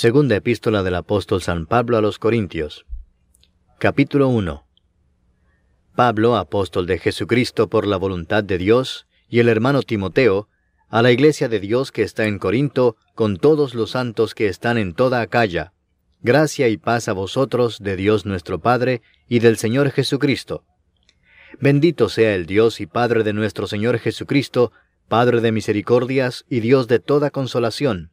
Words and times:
Segunda 0.00 0.34
epístola 0.34 0.82
del 0.82 0.94
apóstol 0.94 1.42
San 1.42 1.66
Pablo 1.66 1.98
a 1.98 2.00
los 2.00 2.18
Corintios. 2.18 2.86
Capítulo 3.78 4.28
1. 4.28 4.64
Pablo, 5.94 6.36
apóstol 6.36 6.86
de 6.86 6.98
Jesucristo 6.98 7.68
por 7.68 7.86
la 7.86 7.98
voluntad 7.98 8.42
de 8.42 8.56
Dios, 8.56 9.06
y 9.28 9.40
el 9.40 9.48
hermano 9.50 9.82
Timoteo, 9.82 10.48
a 10.88 11.02
la 11.02 11.12
iglesia 11.12 11.50
de 11.50 11.60
Dios 11.60 11.92
que 11.92 12.00
está 12.00 12.24
en 12.24 12.38
Corinto, 12.38 12.96
con 13.14 13.36
todos 13.36 13.74
los 13.74 13.90
santos 13.90 14.34
que 14.34 14.46
están 14.46 14.78
en 14.78 14.94
toda 14.94 15.20
Acaya. 15.20 15.74
Gracia 16.22 16.68
y 16.68 16.78
paz 16.78 17.08
a 17.08 17.12
vosotros 17.12 17.78
de 17.80 17.96
Dios 17.96 18.24
nuestro 18.24 18.58
Padre 18.58 19.02
y 19.28 19.40
del 19.40 19.58
Señor 19.58 19.90
Jesucristo. 19.90 20.64
Bendito 21.60 22.08
sea 22.08 22.34
el 22.34 22.46
Dios 22.46 22.80
y 22.80 22.86
Padre 22.86 23.22
de 23.22 23.34
nuestro 23.34 23.66
Señor 23.66 23.98
Jesucristo, 23.98 24.72
Padre 25.08 25.42
de 25.42 25.52
misericordias 25.52 26.46
y 26.48 26.60
Dios 26.60 26.88
de 26.88 27.00
toda 27.00 27.28
consolación, 27.28 28.12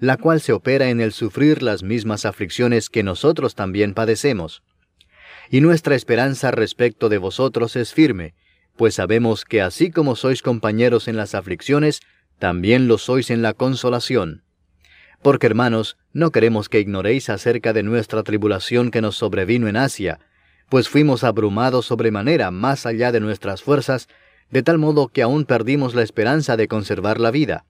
la 0.00 0.16
cual 0.16 0.40
se 0.40 0.52
opera 0.52 0.90
en 0.90 1.00
el 1.00 1.12
sufrir 1.12 1.62
las 1.62 1.82
mismas 1.82 2.24
aflicciones 2.24 2.88
que 2.88 3.02
nosotros 3.02 3.54
también 3.54 3.94
padecemos. 3.94 4.62
Y 5.50 5.60
nuestra 5.60 5.94
esperanza 5.94 6.50
respecto 6.50 7.08
de 7.08 7.18
vosotros 7.18 7.74
es 7.76 7.92
firme, 7.92 8.34
pues 8.76 8.94
sabemos 8.94 9.44
que 9.44 9.60
así 9.60 9.90
como 9.90 10.14
sois 10.14 10.42
compañeros 10.42 11.08
en 11.08 11.16
las 11.16 11.34
aflicciones, 11.34 12.00
también 12.38 12.86
lo 12.86 12.98
sois 12.98 13.30
en 13.30 13.42
la 13.42 13.54
consolación. 13.54 14.44
Porque 15.20 15.46
hermanos, 15.46 15.96
no 16.12 16.30
queremos 16.30 16.68
que 16.68 16.78
ignoréis 16.78 17.28
acerca 17.28 17.72
de 17.72 17.82
nuestra 17.82 18.22
tribulación 18.22 18.92
que 18.92 19.00
nos 19.00 19.16
sobrevino 19.16 19.66
en 19.66 19.76
Asia, 19.76 20.20
pues 20.68 20.88
fuimos 20.88 21.24
abrumados 21.24 21.86
sobremanera 21.86 22.50
más 22.50 22.86
allá 22.86 23.10
de 23.10 23.20
nuestras 23.20 23.62
fuerzas, 23.62 24.08
de 24.50 24.62
tal 24.62 24.78
modo 24.78 25.08
que 25.08 25.22
aún 25.22 25.44
perdimos 25.44 25.94
la 25.94 26.02
esperanza 26.02 26.56
de 26.56 26.68
conservar 26.68 27.18
la 27.18 27.30
vida. 27.30 27.64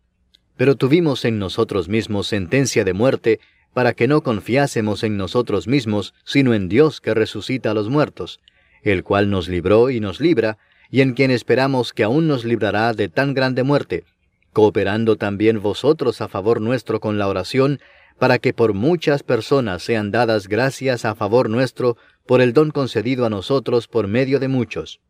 Pero 0.58 0.74
tuvimos 0.74 1.24
en 1.24 1.38
nosotros 1.38 1.88
mismos 1.88 2.26
sentencia 2.26 2.84
de 2.84 2.92
muerte, 2.92 3.40
para 3.72 3.92
que 3.92 4.08
no 4.08 4.22
confiásemos 4.22 5.04
en 5.04 5.16
nosotros 5.16 5.68
mismos, 5.68 6.14
sino 6.24 6.52
en 6.52 6.68
Dios 6.68 7.00
que 7.00 7.14
resucita 7.14 7.70
a 7.70 7.74
los 7.74 7.88
muertos, 7.88 8.40
el 8.82 9.04
cual 9.04 9.30
nos 9.30 9.48
libró 9.48 9.88
y 9.88 10.00
nos 10.00 10.20
libra, 10.20 10.58
y 10.90 11.00
en 11.00 11.14
quien 11.14 11.30
esperamos 11.30 11.92
que 11.92 12.02
aún 12.02 12.26
nos 12.26 12.44
librará 12.44 12.92
de 12.92 13.08
tan 13.08 13.34
grande 13.34 13.62
muerte, 13.62 14.04
cooperando 14.52 15.14
también 15.14 15.62
vosotros 15.62 16.20
a 16.20 16.26
favor 16.26 16.60
nuestro 16.60 16.98
con 16.98 17.18
la 17.18 17.28
oración, 17.28 17.78
para 18.18 18.40
que 18.40 18.52
por 18.52 18.74
muchas 18.74 19.22
personas 19.22 19.84
sean 19.84 20.10
dadas 20.10 20.48
gracias 20.48 21.04
a 21.04 21.14
favor 21.14 21.48
nuestro 21.48 21.96
por 22.26 22.40
el 22.40 22.52
don 22.52 22.72
concedido 22.72 23.24
a 23.24 23.30
nosotros 23.30 23.86
por 23.86 24.08
medio 24.08 24.40
de 24.40 24.48
muchos. 24.48 25.00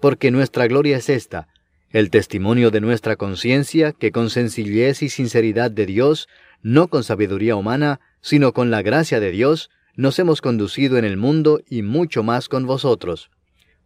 Porque 0.00 0.30
nuestra 0.30 0.66
gloria 0.68 0.96
es 0.96 1.10
esta, 1.10 1.48
el 1.90 2.10
testimonio 2.10 2.70
de 2.70 2.80
nuestra 2.80 3.16
conciencia, 3.16 3.92
que 3.92 4.12
con 4.12 4.30
sencillez 4.30 5.02
y 5.02 5.08
sinceridad 5.08 5.70
de 5.70 5.86
Dios, 5.86 6.28
no 6.62 6.88
con 6.88 7.04
sabiduría 7.04 7.56
humana, 7.56 8.00
sino 8.20 8.52
con 8.52 8.70
la 8.70 8.82
gracia 8.82 9.20
de 9.20 9.30
Dios, 9.30 9.70
nos 9.96 10.18
hemos 10.18 10.40
conducido 10.40 10.98
en 10.98 11.04
el 11.04 11.16
mundo 11.16 11.60
y 11.68 11.82
mucho 11.82 12.22
más 12.22 12.48
con 12.48 12.66
vosotros. 12.66 13.30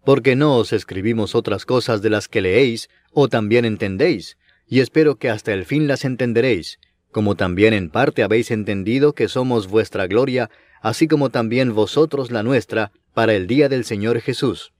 Porque 0.04 0.34
no 0.34 0.56
os 0.56 0.72
escribimos 0.72 1.34
otras 1.34 1.64
cosas 1.64 2.02
de 2.02 2.10
las 2.10 2.28
que 2.28 2.40
leéis 2.40 2.90
o 3.12 3.28
también 3.28 3.64
entendéis, 3.64 4.36
y 4.66 4.80
espero 4.80 5.16
que 5.16 5.30
hasta 5.30 5.52
el 5.52 5.64
fin 5.64 5.86
las 5.86 6.04
entenderéis, 6.04 6.80
como 7.12 7.36
también 7.36 7.72
en 7.72 7.88
parte 7.88 8.22
habéis 8.22 8.50
entendido 8.50 9.14
que 9.14 9.28
somos 9.28 9.68
vuestra 9.68 10.06
gloria, 10.06 10.50
así 10.80 11.06
como 11.06 11.30
también 11.30 11.74
vosotros 11.74 12.30
la 12.30 12.42
nuestra, 12.42 12.90
para 13.14 13.34
el 13.34 13.46
día 13.46 13.68
del 13.68 13.84
Señor 13.84 14.20
Jesús. 14.20 14.71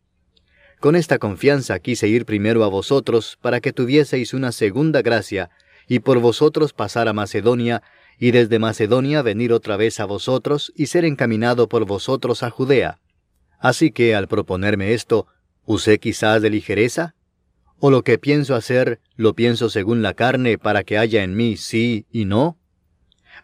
Con 0.82 0.97
esta 0.97 1.20
confianza 1.20 1.78
quise 1.78 2.09
ir 2.09 2.26
primero 2.26 2.65
a 2.65 2.66
vosotros, 2.66 3.38
para 3.41 3.60
que 3.60 3.72
tuvieseis 3.72 4.34
una 4.34 4.50
segunda 4.50 5.00
gracia, 5.00 5.48
y 5.87 6.00
por 6.00 6.19
vosotros 6.19 6.72
pasar 6.72 7.06
a 7.06 7.12
Macedonia, 7.12 7.84
y 8.19 8.32
desde 8.32 8.59
Macedonia 8.59 9.22
venir 9.22 9.53
otra 9.53 9.76
vez 9.76 10.00
a 10.00 10.06
vosotros, 10.06 10.72
y 10.75 10.87
ser 10.87 11.04
encaminado 11.04 11.69
por 11.69 11.87
vosotros 11.87 12.43
a 12.43 12.50
Judea. 12.50 12.98
Así 13.60 13.93
que 13.93 14.16
al 14.16 14.26
proponerme 14.26 14.93
esto, 14.93 15.28
¿usé 15.66 16.00
quizás 16.00 16.43
de 16.43 16.50
ligereza? 16.50 17.14
¿O 17.78 17.93
lo 17.93 18.03
que 18.03 18.19
pienso 18.19 18.56
hacer, 18.56 18.99
lo 19.14 19.34
pienso 19.34 19.70
según 19.70 20.03
la 20.03 20.14
carne 20.14 20.59
para 20.59 20.82
que 20.82 20.99
haya 20.99 21.22
en 21.22 21.37
mí 21.37 21.56
sí 21.56 22.06
y 22.10 22.25
no? 22.25 22.59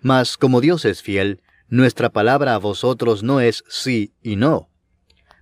Mas 0.00 0.38
como 0.38 0.60
Dios 0.60 0.84
es 0.84 1.02
fiel, 1.02 1.40
nuestra 1.68 2.10
palabra 2.10 2.56
a 2.56 2.58
vosotros 2.58 3.22
no 3.22 3.40
es 3.40 3.62
sí 3.68 4.12
y 4.24 4.34
no. 4.34 4.68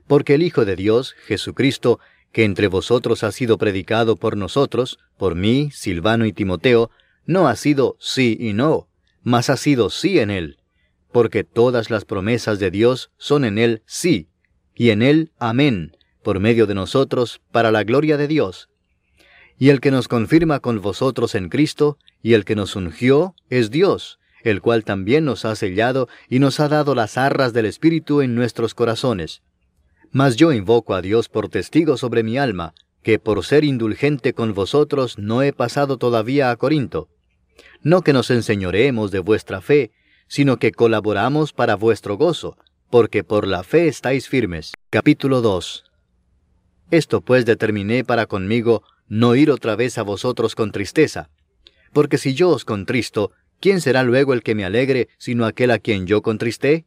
Porque 0.06 0.34
el 0.34 0.42
Hijo 0.42 0.64
de 0.64 0.76
Dios, 0.76 1.14
Jesucristo, 1.26 1.98
que 2.32 2.44
entre 2.44 2.68
vosotros 2.68 3.24
ha 3.24 3.32
sido 3.32 3.58
predicado 3.58 4.16
por 4.16 4.36
nosotros, 4.36 4.98
por 5.16 5.34
mí, 5.34 5.70
Silvano 5.72 6.26
y 6.26 6.32
Timoteo, 6.32 6.90
no 7.24 7.48
ha 7.48 7.56
sido 7.56 7.96
sí 7.98 8.36
y 8.38 8.52
no, 8.52 8.88
mas 9.22 9.50
ha 9.50 9.56
sido 9.56 9.90
sí 9.90 10.18
en 10.18 10.30
él, 10.30 10.58
porque 11.12 11.44
todas 11.44 11.90
las 11.90 12.04
promesas 12.04 12.58
de 12.58 12.70
Dios 12.70 13.10
son 13.16 13.44
en 13.44 13.58
él 13.58 13.82
sí, 13.86 14.28
y 14.74 14.90
en 14.90 15.02
él 15.02 15.32
amén, 15.38 15.96
por 16.22 16.40
medio 16.40 16.66
de 16.66 16.74
nosotros, 16.74 17.40
para 17.50 17.72
la 17.72 17.84
gloria 17.84 18.16
de 18.16 18.28
Dios 18.28 18.68
y 19.58 19.70
el 19.70 19.80
que 19.80 19.90
nos 19.90 20.08
confirma 20.08 20.60
con 20.60 20.80
vosotros 20.80 21.34
en 21.34 21.48
Cristo, 21.48 21.98
y 22.22 22.34
el 22.34 22.44
que 22.44 22.56
nos 22.56 22.76
ungió, 22.76 23.34
es 23.48 23.70
Dios, 23.70 24.18
el 24.42 24.60
cual 24.60 24.84
también 24.84 25.24
nos 25.24 25.44
ha 25.44 25.56
sellado 25.56 26.08
y 26.28 26.38
nos 26.38 26.60
ha 26.60 26.68
dado 26.68 26.94
las 26.94 27.16
arras 27.16 27.52
del 27.52 27.66
Espíritu 27.66 28.20
en 28.20 28.34
nuestros 28.34 28.74
corazones. 28.74 29.42
Mas 30.16 30.36
yo 30.36 30.50
invoco 30.50 30.94
a 30.94 31.02
Dios 31.02 31.28
por 31.28 31.50
testigo 31.50 31.98
sobre 31.98 32.22
mi 32.22 32.38
alma, 32.38 32.72
que 33.02 33.18
por 33.18 33.44
ser 33.44 33.64
indulgente 33.64 34.32
con 34.32 34.54
vosotros 34.54 35.18
no 35.18 35.42
he 35.42 35.52
pasado 35.52 35.98
todavía 35.98 36.50
a 36.50 36.56
Corinto. 36.56 37.10
No 37.82 38.00
que 38.00 38.14
nos 38.14 38.30
enseñoreemos 38.30 39.10
de 39.10 39.18
vuestra 39.18 39.60
fe, 39.60 39.90
sino 40.26 40.56
que 40.56 40.72
colaboramos 40.72 41.52
para 41.52 41.74
vuestro 41.74 42.16
gozo, 42.16 42.56
porque 42.88 43.24
por 43.24 43.46
la 43.46 43.62
fe 43.62 43.88
estáis 43.88 44.26
firmes. 44.26 44.72
Capítulo 44.88 45.42
2 45.42 45.84
Esto 46.90 47.20
pues 47.20 47.44
determiné 47.44 48.02
para 48.02 48.24
conmigo 48.24 48.84
no 49.08 49.34
ir 49.34 49.50
otra 49.50 49.76
vez 49.76 49.98
a 49.98 50.02
vosotros 50.02 50.54
con 50.54 50.72
tristeza. 50.72 51.28
Porque 51.92 52.16
si 52.16 52.32
yo 52.32 52.48
os 52.48 52.64
contristo, 52.64 53.32
¿quién 53.60 53.82
será 53.82 54.02
luego 54.02 54.32
el 54.32 54.42
que 54.42 54.54
me 54.54 54.64
alegre, 54.64 55.08
sino 55.18 55.44
aquel 55.44 55.72
a 55.72 55.78
quien 55.78 56.06
yo 56.06 56.22
contristé? 56.22 56.86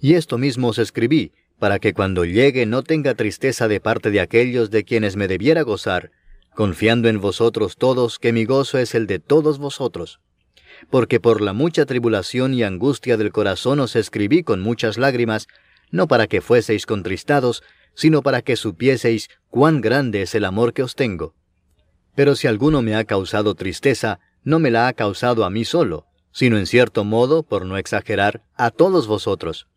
Y 0.00 0.14
esto 0.14 0.38
mismo 0.38 0.68
os 0.68 0.78
escribí, 0.78 1.32
para 1.58 1.78
que 1.78 1.94
cuando 1.94 2.24
llegue 2.24 2.66
no 2.66 2.82
tenga 2.82 3.14
tristeza 3.14 3.68
de 3.68 3.80
parte 3.80 4.10
de 4.10 4.20
aquellos 4.20 4.70
de 4.70 4.84
quienes 4.84 5.16
me 5.16 5.28
debiera 5.28 5.62
gozar, 5.62 6.10
confiando 6.54 7.08
en 7.08 7.20
vosotros 7.20 7.76
todos 7.76 8.18
que 8.18 8.32
mi 8.32 8.44
gozo 8.44 8.78
es 8.78 8.94
el 8.94 9.06
de 9.06 9.18
todos 9.18 9.58
vosotros. 9.58 10.20
Porque 10.90 11.20
por 11.20 11.40
la 11.40 11.52
mucha 11.52 11.86
tribulación 11.86 12.54
y 12.54 12.62
angustia 12.62 13.16
del 13.16 13.32
corazón 13.32 13.80
os 13.80 13.96
escribí 13.96 14.42
con 14.42 14.60
muchas 14.60 14.98
lágrimas, 14.98 15.46
no 15.90 16.08
para 16.08 16.26
que 16.26 16.40
fueseis 16.40 16.86
contristados, 16.86 17.62
sino 17.94 18.22
para 18.22 18.42
que 18.42 18.56
supieseis 18.56 19.28
cuán 19.48 19.80
grande 19.80 20.22
es 20.22 20.34
el 20.34 20.44
amor 20.44 20.72
que 20.72 20.82
os 20.82 20.94
tengo. 20.94 21.34
Pero 22.14 22.34
si 22.34 22.46
alguno 22.46 22.82
me 22.82 22.94
ha 22.94 23.04
causado 23.04 23.54
tristeza, 23.54 24.20
no 24.42 24.58
me 24.58 24.70
la 24.70 24.88
ha 24.88 24.92
causado 24.92 25.44
a 25.44 25.50
mí 25.50 25.64
solo, 25.64 26.06
sino 26.32 26.58
en 26.58 26.66
cierto 26.66 27.04
modo, 27.04 27.44
por 27.44 27.64
no 27.64 27.76
exagerar, 27.78 28.42
a 28.56 28.70
todos 28.70 29.06
vosotros. 29.06 29.68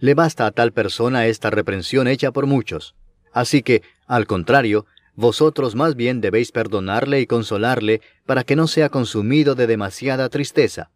Le 0.00 0.14
basta 0.14 0.46
a 0.46 0.50
tal 0.50 0.72
persona 0.72 1.26
esta 1.26 1.50
reprensión 1.50 2.08
hecha 2.08 2.32
por 2.32 2.46
muchos. 2.46 2.94
Así 3.32 3.62
que, 3.62 3.82
al 4.06 4.26
contrario, 4.26 4.86
vosotros 5.14 5.74
más 5.74 5.94
bien 5.94 6.22
debéis 6.22 6.52
perdonarle 6.52 7.20
y 7.20 7.26
consolarle 7.26 8.00
para 8.24 8.42
que 8.42 8.56
no 8.56 8.66
sea 8.66 8.88
consumido 8.88 9.54
de 9.54 9.66
demasiada 9.66 10.30
tristeza. 10.30 10.90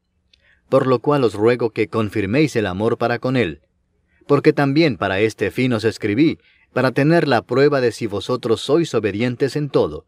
Por 0.70 0.86
lo 0.86 1.00
cual 1.00 1.24
os 1.24 1.34
ruego 1.34 1.70
que 1.70 1.88
confirméis 1.88 2.56
el 2.56 2.66
amor 2.66 2.96
para 2.96 3.18
con 3.18 3.36
él. 3.36 3.60
Porque 4.26 4.54
también 4.54 4.96
para 4.96 5.20
este 5.20 5.50
fin 5.50 5.74
os 5.74 5.84
escribí, 5.84 6.38
para 6.72 6.90
tener 6.90 7.28
la 7.28 7.42
prueba 7.42 7.82
de 7.82 7.92
si 7.92 8.06
vosotros 8.06 8.62
sois 8.62 8.94
obedientes 8.94 9.54
en 9.54 9.68
todo. 9.68 10.06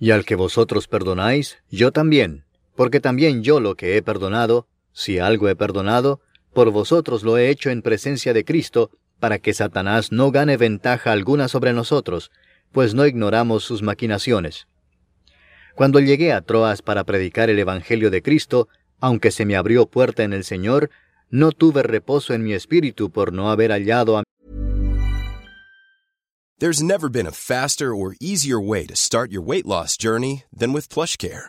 Y 0.00 0.10
al 0.10 0.24
que 0.24 0.34
vosotros 0.34 0.88
perdonáis, 0.88 1.58
yo 1.70 1.92
también, 1.92 2.44
porque 2.74 2.98
también 2.98 3.44
yo 3.44 3.60
lo 3.60 3.76
que 3.76 3.96
he 3.96 4.02
perdonado, 4.02 4.66
si 4.92 5.20
algo 5.20 5.48
he 5.48 5.54
perdonado, 5.54 6.20
por 6.52 6.70
vosotros 6.70 7.22
lo 7.22 7.38
he 7.38 7.48
hecho 7.48 7.70
en 7.70 7.82
presencia 7.82 8.32
de 8.32 8.44
Cristo, 8.44 8.90
para 9.18 9.38
que 9.38 9.54
Satanás 9.54 10.12
no 10.12 10.30
gane 10.30 10.56
ventaja 10.56 11.12
alguna 11.12 11.48
sobre 11.48 11.72
nosotros, 11.72 12.30
pues 12.72 12.94
no 12.94 13.06
ignoramos 13.06 13.64
sus 13.64 13.82
maquinaciones. 13.82 14.66
Cuando 15.74 16.00
llegué 16.00 16.32
a 16.32 16.40
Troas 16.40 16.82
para 16.82 17.04
predicar 17.04 17.48
el 17.48 17.58
Evangelio 17.58 18.10
de 18.10 18.22
Cristo, 18.22 18.68
aunque 19.00 19.30
se 19.30 19.46
me 19.46 19.56
abrió 19.56 19.86
puerta 19.86 20.22
en 20.22 20.32
el 20.32 20.44
Señor, 20.44 20.90
no 21.30 21.52
tuve 21.52 21.82
reposo 21.82 22.34
en 22.34 22.42
mi 22.42 22.52
espíritu 22.52 23.10
por 23.10 23.32
no 23.32 23.50
haber 23.50 23.70
hallado 23.70 24.18
a 24.18 24.22
There's 26.58 26.82
never 26.82 27.08
been 27.08 27.26
a 27.26 27.32
faster 27.32 27.92
or 27.92 28.14
easier 28.20 28.60
way 28.60 28.86
to 28.86 28.94
start 28.94 29.32
your 29.32 29.42
weight 29.42 29.66
loss 29.66 29.96
journey 29.96 30.44
than 30.56 30.72
with 30.72 30.88
PlushCare. 30.88 31.48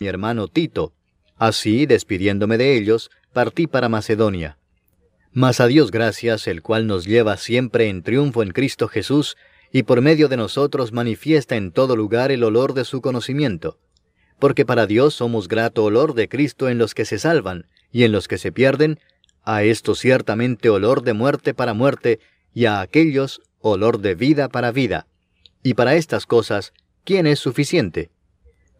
Mi 0.00 0.06
hermano 0.06 0.46
Tito. 0.46 0.92
Así, 1.36 1.84
despidiéndome 1.84 2.56
de 2.56 2.76
ellos, 2.76 3.10
partí 3.32 3.66
para 3.66 3.88
Macedonia. 3.88 4.56
Mas 5.32 5.58
a 5.58 5.66
Dios 5.66 5.90
gracias, 5.90 6.46
el 6.46 6.62
cual 6.62 6.86
nos 6.86 7.04
lleva 7.04 7.36
siempre 7.36 7.88
en 7.88 8.04
triunfo 8.04 8.44
en 8.44 8.50
Cristo 8.50 8.86
Jesús, 8.86 9.36
y 9.72 9.82
por 9.82 10.00
medio 10.00 10.28
de 10.28 10.36
nosotros 10.36 10.92
manifiesta 10.92 11.56
en 11.56 11.72
todo 11.72 11.96
lugar 11.96 12.30
el 12.30 12.44
olor 12.44 12.74
de 12.74 12.84
su 12.84 13.00
conocimiento. 13.00 13.80
Porque 14.38 14.64
para 14.64 14.86
Dios 14.86 15.14
somos 15.14 15.48
grato 15.48 15.82
olor 15.82 16.14
de 16.14 16.28
Cristo 16.28 16.68
en 16.68 16.78
los 16.78 16.94
que 16.94 17.04
se 17.04 17.18
salvan, 17.18 17.66
y 17.90 18.04
en 18.04 18.12
los 18.12 18.28
que 18.28 18.38
se 18.38 18.52
pierden, 18.52 19.00
a 19.42 19.64
esto 19.64 19.96
ciertamente 19.96 20.70
olor 20.70 21.02
de 21.02 21.12
muerte 21.12 21.54
para 21.54 21.74
muerte, 21.74 22.20
y 22.54 22.66
a 22.66 22.80
aquellos 22.82 23.40
olor 23.58 23.98
de 23.98 24.14
vida 24.14 24.48
para 24.48 24.70
vida. 24.70 25.08
Y 25.64 25.74
para 25.74 25.96
estas 25.96 26.24
cosas, 26.24 26.72
¿quién 27.02 27.26
es 27.26 27.40
suficiente? 27.40 28.10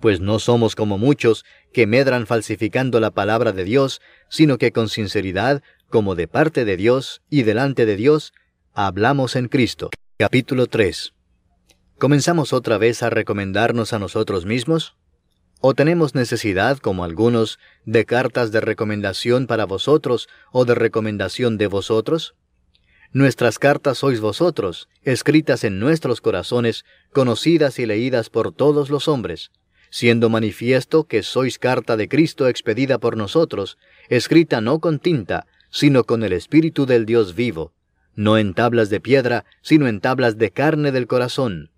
Pues 0.00 0.20
no 0.20 0.38
somos 0.38 0.76
como 0.76 0.96
muchos 0.96 1.44
que 1.72 1.88
medran 1.88 2.26
falsificando 2.26 3.00
la 3.00 3.10
palabra 3.10 3.52
de 3.52 3.64
Dios, 3.64 4.00
sino 4.28 4.56
que 4.56 4.70
con 4.70 4.88
sinceridad, 4.88 5.62
como 5.90 6.14
de 6.14 6.28
parte 6.28 6.64
de 6.64 6.76
Dios 6.76 7.22
y 7.28 7.42
delante 7.42 7.84
de 7.84 7.96
Dios, 7.96 8.32
hablamos 8.74 9.34
en 9.34 9.48
Cristo. 9.48 9.90
Capítulo 10.16 10.66
3. 10.66 11.14
¿Comenzamos 11.98 12.52
otra 12.52 12.78
vez 12.78 13.02
a 13.02 13.10
recomendarnos 13.10 13.92
a 13.92 13.98
nosotros 13.98 14.46
mismos? 14.46 14.96
¿O 15.60 15.74
tenemos 15.74 16.14
necesidad, 16.14 16.78
como 16.78 17.02
algunos, 17.02 17.58
de 17.84 18.04
cartas 18.04 18.52
de 18.52 18.60
recomendación 18.60 19.48
para 19.48 19.64
vosotros 19.64 20.28
o 20.52 20.64
de 20.64 20.76
recomendación 20.76 21.58
de 21.58 21.66
vosotros? 21.66 22.36
Nuestras 23.10 23.58
cartas 23.58 23.98
sois 23.98 24.20
vosotros, 24.20 24.88
escritas 25.02 25.64
en 25.64 25.80
nuestros 25.80 26.20
corazones, 26.20 26.84
conocidas 27.12 27.80
y 27.80 27.86
leídas 27.86 28.30
por 28.30 28.52
todos 28.52 28.90
los 28.90 29.08
hombres, 29.08 29.50
siendo 29.90 30.28
manifiesto 30.28 31.04
que 31.04 31.22
sois 31.22 31.58
carta 31.58 31.96
de 31.96 32.08
Cristo 32.08 32.48
expedida 32.48 32.98
por 32.98 33.16
nosotros, 33.16 33.78
escrita 34.08 34.60
no 34.60 34.80
con 34.80 34.98
tinta, 34.98 35.46
sino 35.70 36.04
con 36.04 36.22
el 36.22 36.32
Espíritu 36.32 36.86
del 36.86 37.06
Dios 37.06 37.34
vivo, 37.34 37.72
no 38.14 38.38
en 38.38 38.54
tablas 38.54 38.90
de 38.90 39.00
piedra, 39.00 39.44
sino 39.62 39.86
en 39.86 40.00
tablas 40.00 40.38
de 40.38 40.50
carne 40.50 40.92
del 40.92 41.06
corazón. 41.06 41.70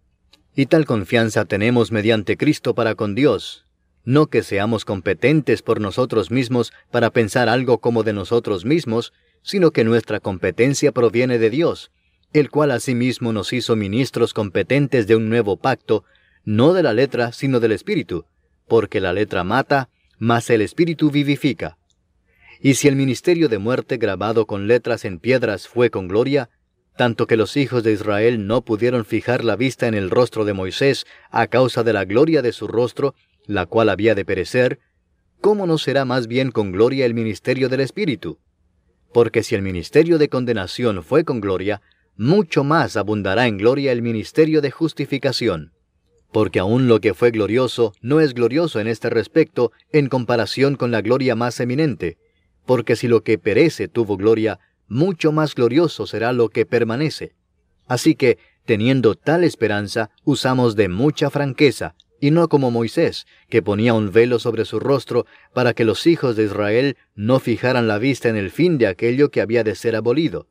Y 0.54 0.66
tal 0.66 0.86
confianza 0.86 1.44
tenemos 1.44 1.92
mediante 1.92 2.36
Cristo 2.36 2.74
para 2.74 2.94
con 2.94 3.14
Dios, 3.14 3.66
no 4.04 4.26
que 4.26 4.42
seamos 4.42 4.84
competentes 4.84 5.62
por 5.62 5.80
nosotros 5.80 6.30
mismos 6.30 6.72
para 6.90 7.10
pensar 7.10 7.48
algo 7.48 7.78
como 7.78 8.02
de 8.02 8.12
nosotros 8.12 8.64
mismos, 8.64 9.12
sino 9.42 9.70
que 9.70 9.84
nuestra 9.84 10.20
competencia 10.20 10.92
proviene 10.92 11.38
de 11.38 11.50
Dios, 11.50 11.90
el 12.32 12.50
cual 12.50 12.70
asimismo 12.70 13.32
nos 13.32 13.52
hizo 13.52 13.76
ministros 13.76 14.34
competentes 14.34 15.06
de 15.06 15.16
un 15.16 15.28
nuevo 15.28 15.56
pacto, 15.56 16.04
no 16.44 16.72
de 16.72 16.82
la 16.82 16.92
letra, 16.92 17.32
sino 17.32 17.60
del 17.60 17.72
Espíritu, 17.72 18.24
porque 18.68 19.00
la 19.00 19.12
letra 19.12 19.44
mata, 19.44 19.88
mas 20.18 20.50
el 20.50 20.62
Espíritu 20.62 21.10
vivifica. 21.10 21.78
Y 22.60 22.74
si 22.74 22.88
el 22.88 22.96
ministerio 22.96 23.48
de 23.48 23.58
muerte 23.58 23.96
grabado 23.96 24.46
con 24.46 24.66
letras 24.66 25.04
en 25.04 25.18
piedras 25.18 25.66
fue 25.66 25.90
con 25.90 26.08
gloria, 26.08 26.50
tanto 26.96 27.26
que 27.26 27.36
los 27.36 27.56
hijos 27.56 27.82
de 27.82 27.92
Israel 27.92 28.46
no 28.46 28.62
pudieron 28.62 29.06
fijar 29.06 29.44
la 29.44 29.56
vista 29.56 29.86
en 29.86 29.94
el 29.94 30.10
rostro 30.10 30.44
de 30.44 30.52
Moisés 30.52 31.06
a 31.30 31.46
causa 31.46 31.82
de 31.82 31.94
la 31.94 32.04
gloria 32.04 32.42
de 32.42 32.52
su 32.52 32.68
rostro, 32.68 33.14
la 33.46 33.64
cual 33.64 33.88
había 33.88 34.14
de 34.14 34.26
perecer, 34.26 34.80
¿cómo 35.40 35.66
no 35.66 35.78
será 35.78 36.04
más 36.04 36.26
bien 36.26 36.50
con 36.50 36.72
gloria 36.72 37.06
el 37.06 37.14
ministerio 37.14 37.70
del 37.70 37.80
Espíritu? 37.80 38.38
Porque 39.12 39.42
si 39.42 39.54
el 39.54 39.62
ministerio 39.62 40.18
de 40.18 40.28
condenación 40.28 41.02
fue 41.02 41.24
con 41.24 41.40
gloria, 41.40 41.80
mucho 42.16 42.64
más 42.64 42.98
abundará 42.98 43.46
en 43.46 43.56
gloria 43.56 43.92
el 43.92 44.02
ministerio 44.02 44.60
de 44.60 44.70
justificación. 44.70 45.72
Porque 46.32 46.60
aun 46.60 46.86
lo 46.86 47.00
que 47.00 47.14
fue 47.14 47.30
glorioso 47.30 47.92
no 48.00 48.20
es 48.20 48.34
glorioso 48.34 48.80
en 48.80 48.86
este 48.86 49.10
respecto 49.10 49.72
en 49.92 50.08
comparación 50.08 50.76
con 50.76 50.90
la 50.90 51.00
gloria 51.00 51.34
más 51.34 51.58
eminente, 51.60 52.18
porque 52.66 52.94
si 52.96 53.08
lo 53.08 53.22
que 53.22 53.38
perece 53.38 53.88
tuvo 53.88 54.16
gloria, 54.16 54.60
mucho 54.86 55.32
más 55.32 55.54
glorioso 55.54 56.06
será 56.06 56.32
lo 56.32 56.48
que 56.48 56.66
permanece. 56.66 57.34
Así 57.86 58.14
que, 58.14 58.38
teniendo 58.64 59.16
tal 59.16 59.42
esperanza, 59.42 60.10
usamos 60.24 60.76
de 60.76 60.88
mucha 60.88 61.30
franqueza, 61.30 61.96
y 62.20 62.30
no 62.30 62.48
como 62.48 62.70
Moisés, 62.70 63.26
que 63.48 63.62
ponía 63.62 63.94
un 63.94 64.12
velo 64.12 64.38
sobre 64.38 64.64
su 64.64 64.78
rostro 64.78 65.26
para 65.54 65.72
que 65.72 65.84
los 65.84 66.06
hijos 66.06 66.36
de 66.36 66.44
Israel 66.44 66.96
no 67.14 67.40
fijaran 67.40 67.88
la 67.88 67.98
vista 67.98 68.28
en 68.28 68.36
el 68.36 68.50
fin 68.50 68.78
de 68.78 68.86
aquello 68.86 69.30
que 69.30 69.40
había 69.40 69.64
de 69.64 69.74
ser 69.74 69.96
abolido. 69.96 70.46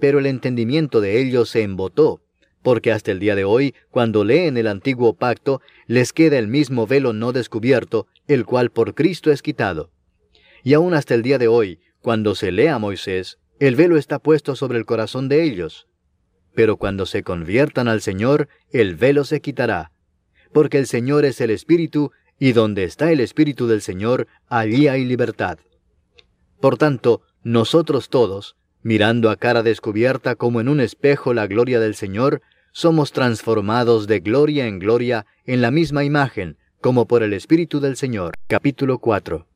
Pero 0.00 0.18
el 0.18 0.26
entendimiento 0.26 1.00
de 1.00 1.20
ellos 1.20 1.50
se 1.50 1.62
embotó, 1.62 2.22
porque 2.62 2.92
hasta 2.92 3.10
el 3.10 3.18
día 3.18 3.34
de 3.34 3.44
hoy, 3.44 3.74
cuando 3.90 4.24
leen 4.24 4.56
el 4.56 4.66
antiguo 4.66 5.14
pacto, 5.14 5.60
les 5.86 6.12
queda 6.12 6.38
el 6.38 6.48
mismo 6.48 6.86
velo 6.86 7.12
no 7.12 7.32
descubierto, 7.32 8.06
el 8.26 8.44
cual 8.44 8.70
por 8.70 8.94
Cristo 8.94 9.30
es 9.30 9.42
quitado. 9.42 9.90
Y 10.62 10.74
aún 10.74 10.94
hasta 10.94 11.14
el 11.14 11.22
día 11.22 11.38
de 11.38 11.48
hoy, 11.48 11.80
cuando 12.00 12.34
se 12.34 12.52
lee 12.52 12.66
a 12.66 12.78
Moisés, 12.78 13.38
el 13.60 13.76
velo 13.76 13.96
está 13.96 14.18
puesto 14.18 14.56
sobre 14.56 14.78
el 14.78 14.86
corazón 14.86 15.28
de 15.28 15.44
ellos. 15.44 15.88
Pero 16.54 16.76
cuando 16.76 17.06
se 17.06 17.22
conviertan 17.22 17.88
al 17.88 18.00
Señor, 18.00 18.48
el 18.72 18.96
velo 18.96 19.24
se 19.24 19.40
quitará 19.40 19.92
porque 20.52 20.78
el 20.78 20.86
Señor 20.86 21.24
es 21.24 21.40
el 21.40 21.50
Espíritu, 21.50 22.12
y 22.38 22.52
donde 22.52 22.84
está 22.84 23.10
el 23.10 23.20
Espíritu 23.20 23.66
del 23.66 23.82
Señor, 23.82 24.28
allí 24.48 24.88
hay 24.88 25.04
libertad. 25.04 25.58
Por 26.60 26.78
tanto, 26.78 27.22
nosotros 27.42 28.08
todos, 28.08 28.56
mirando 28.88 29.28
a 29.28 29.36
cara 29.36 29.62
descubierta 29.62 30.34
como 30.34 30.62
en 30.62 30.68
un 30.70 30.80
espejo 30.80 31.34
la 31.34 31.46
gloria 31.46 31.78
del 31.78 31.94
Señor, 31.94 32.40
somos 32.72 33.12
transformados 33.12 34.06
de 34.06 34.20
gloria 34.20 34.66
en 34.66 34.78
gloria 34.78 35.26
en 35.44 35.60
la 35.60 35.70
misma 35.70 36.04
imagen, 36.04 36.56
como 36.80 37.06
por 37.06 37.22
el 37.22 37.34
Espíritu 37.34 37.80
del 37.80 37.98
Señor. 37.98 38.32
Capítulo 38.46 38.98
4. 38.98 39.46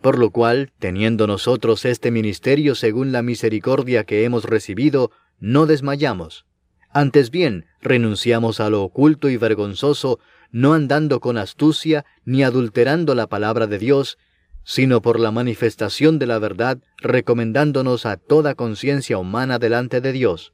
Por 0.00 0.20
lo 0.20 0.30
cual, 0.30 0.70
teniendo 0.78 1.26
nosotros 1.26 1.84
este 1.84 2.12
ministerio 2.12 2.76
según 2.76 3.10
la 3.10 3.22
misericordia 3.22 4.04
que 4.04 4.22
hemos 4.22 4.44
recibido, 4.44 5.10
no 5.40 5.66
desmayamos 5.66 6.46
antes 6.94 7.30
bien, 7.30 7.64
renunciamos 7.80 8.60
a 8.60 8.68
lo 8.68 8.82
oculto 8.82 9.30
y 9.30 9.38
vergonzoso, 9.38 10.20
no 10.50 10.74
andando 10.74 11.20
con 11.20 11.38
astucia 11.38 12.04
ni 12.26 12.42
adulterando 12.42 13.14
la 13.14 13.28
palabra 13.28 13.66
de 13.66 13.78
Dios, 13.78 14.18
sino 14.64 15.02
por 15.02 15.18
la 15.18 15.30
manifestación 15.30 16.18
de 16.18 16.26
la 16.26 16.38
verdad, 16.38 16.78
recomendándonos 16.98 18.06
a 18.06 18.16
toda 18.16 18.54
conciencia 18.54 19.18
humana 19.18 19.58
delante 19.58 20.00
de 20.00 20.12
Dios. 20.12 20.52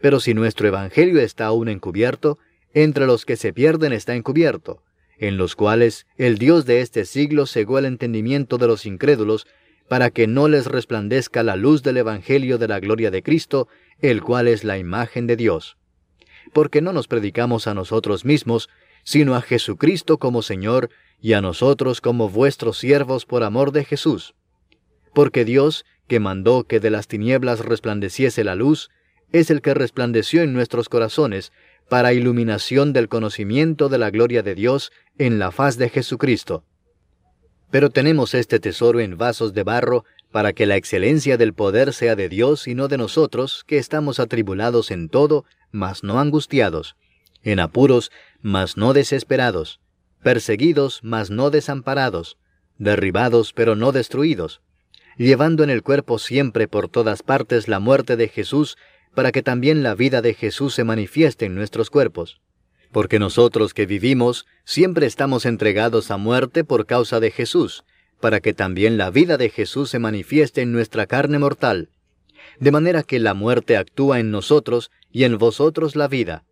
Pero 0.00 0.20
si 0.20 0.34
nuestro 0.34 0.68
Evangelio 0.68 1.20
está 1.20 1.46
aún 1.46 1.68
encubierto, 1.68 2.38
entre 2.72 3.06
los 3.06 3.24
que 3.24 3.36
se 3.36 3.52
pierden 3.52 3.92
está 3.92 4.14
encubierto, 4.14 4.82
en 5.18 5.36
los 5.36 5.56
cuales 5.56 6.06
el 6.16 6.38
Dios 6.38 6.66
de 6.66 6.80
este 6.80 7.04
siglo 7.04 7.46
cegó 7.46 7.78
el 7.78 7.84
entendimiento 7.84 8.58
de 8.58 8.66
los 8.66 8.86
incrédulos, 8.86 9.46
para 9.88 10.10
que 10.10 10.26
no 10.26 10.48
les 10.48 10.66
resplandezca 10.66 11.42
la 11.42 11.56
luz 11.56 11.82
del 11.82 11.98
Evangelio 11.98 12.58
de 12.58 12.68
la 12.68 12.80
gloria 12.80 13.10
de 13.10 13.22
Cristo, 13.22 13.68
el 14.00 14.22
cual 14.22 14.48
es 14.48 14.64
la 14.64 14.78
imagen 14.78 15.26
de 15.26 15.36
Dios. 15.36 15.76
Porque 16.52 16.80
no 16.80 16.92
nos 16.92 17.06
predicamos 17.06 17.66
a 17.66 17.74
nosotros 17.74 18.24
mismos, 18.24 18.70
sino 19.02 19.34
a 19.34 19.42
Jesucristo 19.42 20.18
como 20.18 20.42
Señor, 20.42 20.90
y 21.24 21.32
a 21.32 21.40
nosotros 21.40 22.02
como 22.02 22.28
vuestros 22.28 22.76
siervos 22.76 23.24
por 23.24 23.44
amor 23.44 23.72
de 23.72 23.86
Jesús. 23.86 24.34
Porque 25.14 25.46
Dios, 25.46 25.86
que 26.06 26.20
mandó 26.20 26.64
que 26.64 26.80
de 26.80 26.90
las 26.90 27.08
tinieblas 27.08 27.60
resplandeciese 27.60 28.44
la 28.44 28.54
luz, 28.54 28.90
es 29.32 29.50
el 29.50 29.62
que 29.62 29.72
resplandeció 29.72 30.42
en 30.42 30.52
nuestros 30.52 30.90
corazones, 30.90 31.50
para 31.88 32.12
iluminación 32.12 32.92
del 32.92 33.08
conocimiento 33.08 33.88
de 33.88 33.96
la 33.96 34.10
gloria 34.10 34.42
de 34.42 34.54
Dios 34.54 34.92
en 35.16 35.38
la 35.38 35.50
faz 35.50 35.78
de 35.78 35.88
Jesucristo. 35.88 36.62
Pero 37.70 37.88
tenemos 37.88 38.34
este 38.34 38.60
tesoro 38.60 39.00
en 39.00 39.16
vasos 39.16 39.54
de 39.54 39.62
barro, 39.62 40.04
para 40.30 40.52
que 40.52 40.66
la 40.66 40.76
excelencia 40.76 41.38
del 41.38 41.54
poder 41.54 41.94
sea 41.94 42.16
de 42.16 42.28
Dios 42.28 42.68
y 42.68 42.74
no 42.74 42.86
de 42.86 42.98
nosotros, 42.98 43.64
que 43.66 43.78
estamos 43.78 44.20
atribulados 44.20 44.90
en 44.90 45.08
todo, 45.08 45.46
mas 45.72 46.04
no 46.04 46.20
angustiados, 46.20 46.96
en 47.42 47.60
apuros, 47.60 48.12
mas 48.42 48.76
no 48.76 48.92
desesperados, 48.92 49.80
perseguidos, 50.24 51.00
mas 51.04 51.30
no 51.30 51.50
desamparados, 51.50 52.38
derribados, 52.78 53.52
pero 53.52 53.76
no 53.76 53.92
destruidos, 53.92 54.62
llevando 55.16 55.62
en 55.62 55.70
el 55.70 55.82
cuerpo 55.82 56.18
siempre 56.18 56.66
por 56.66 56.88
todas 56.88 57.22
partes 57.22 57.68
la 57.68 57.78
muerte 57.78 58.16
de 58.16 58.28
Jesús, 58.28 58.76
para 59.14 59.30
que 59.30 59.42
también 59.42 59.84
la 59.84 59.94
vida 59.94 60.22
de 60.22 60.34
Jesús 60.34 60.74
se 60.74 60.82
manifieste 60.82 61.44
en 61.44 61.54
nuestros 61.54 61.90
cuerpos. 61.90 62.40
Porque 62.90 63.18
nosotros 63.18 63.74
que 63.74 63.86
vivimos 63.86 64.46
siempre 64.64 65.06
estamos 65.06 65.46
entregados 65.46 66.10
a 66.10 66.16
muerte 66.16 66.64
por 66.64 66.86
causa 66.86 67.20
de 67.20 67.30
Jesús, 67.30 67.84
para 68.18 68.40
que 68.40 68.54
también 68.54 68.96
la 68.96 69.10
vida 69.10 69.36
de 69.36 69.50
Jesús 69.50 69.90
se 69.90 69.98
manifieste 69.98 70.62
en 70.62 70.72
nuestra 70.72 71.06
carne 71.06 71.38
mortal. 71.38 71.90
De 72.58 72.72
manera 72.72 73.02
que 73.02 73.20
la 73.20 73.34
muerte 73.34 73.76
actúa 73.76 74.20
en 74.20 74.30
nosotros 74.30 74.90
y 75.12 75.24
en 75.24 75.36
vosotros 75.38 75.96
la 75.96 76.08
vida 76.08 76.44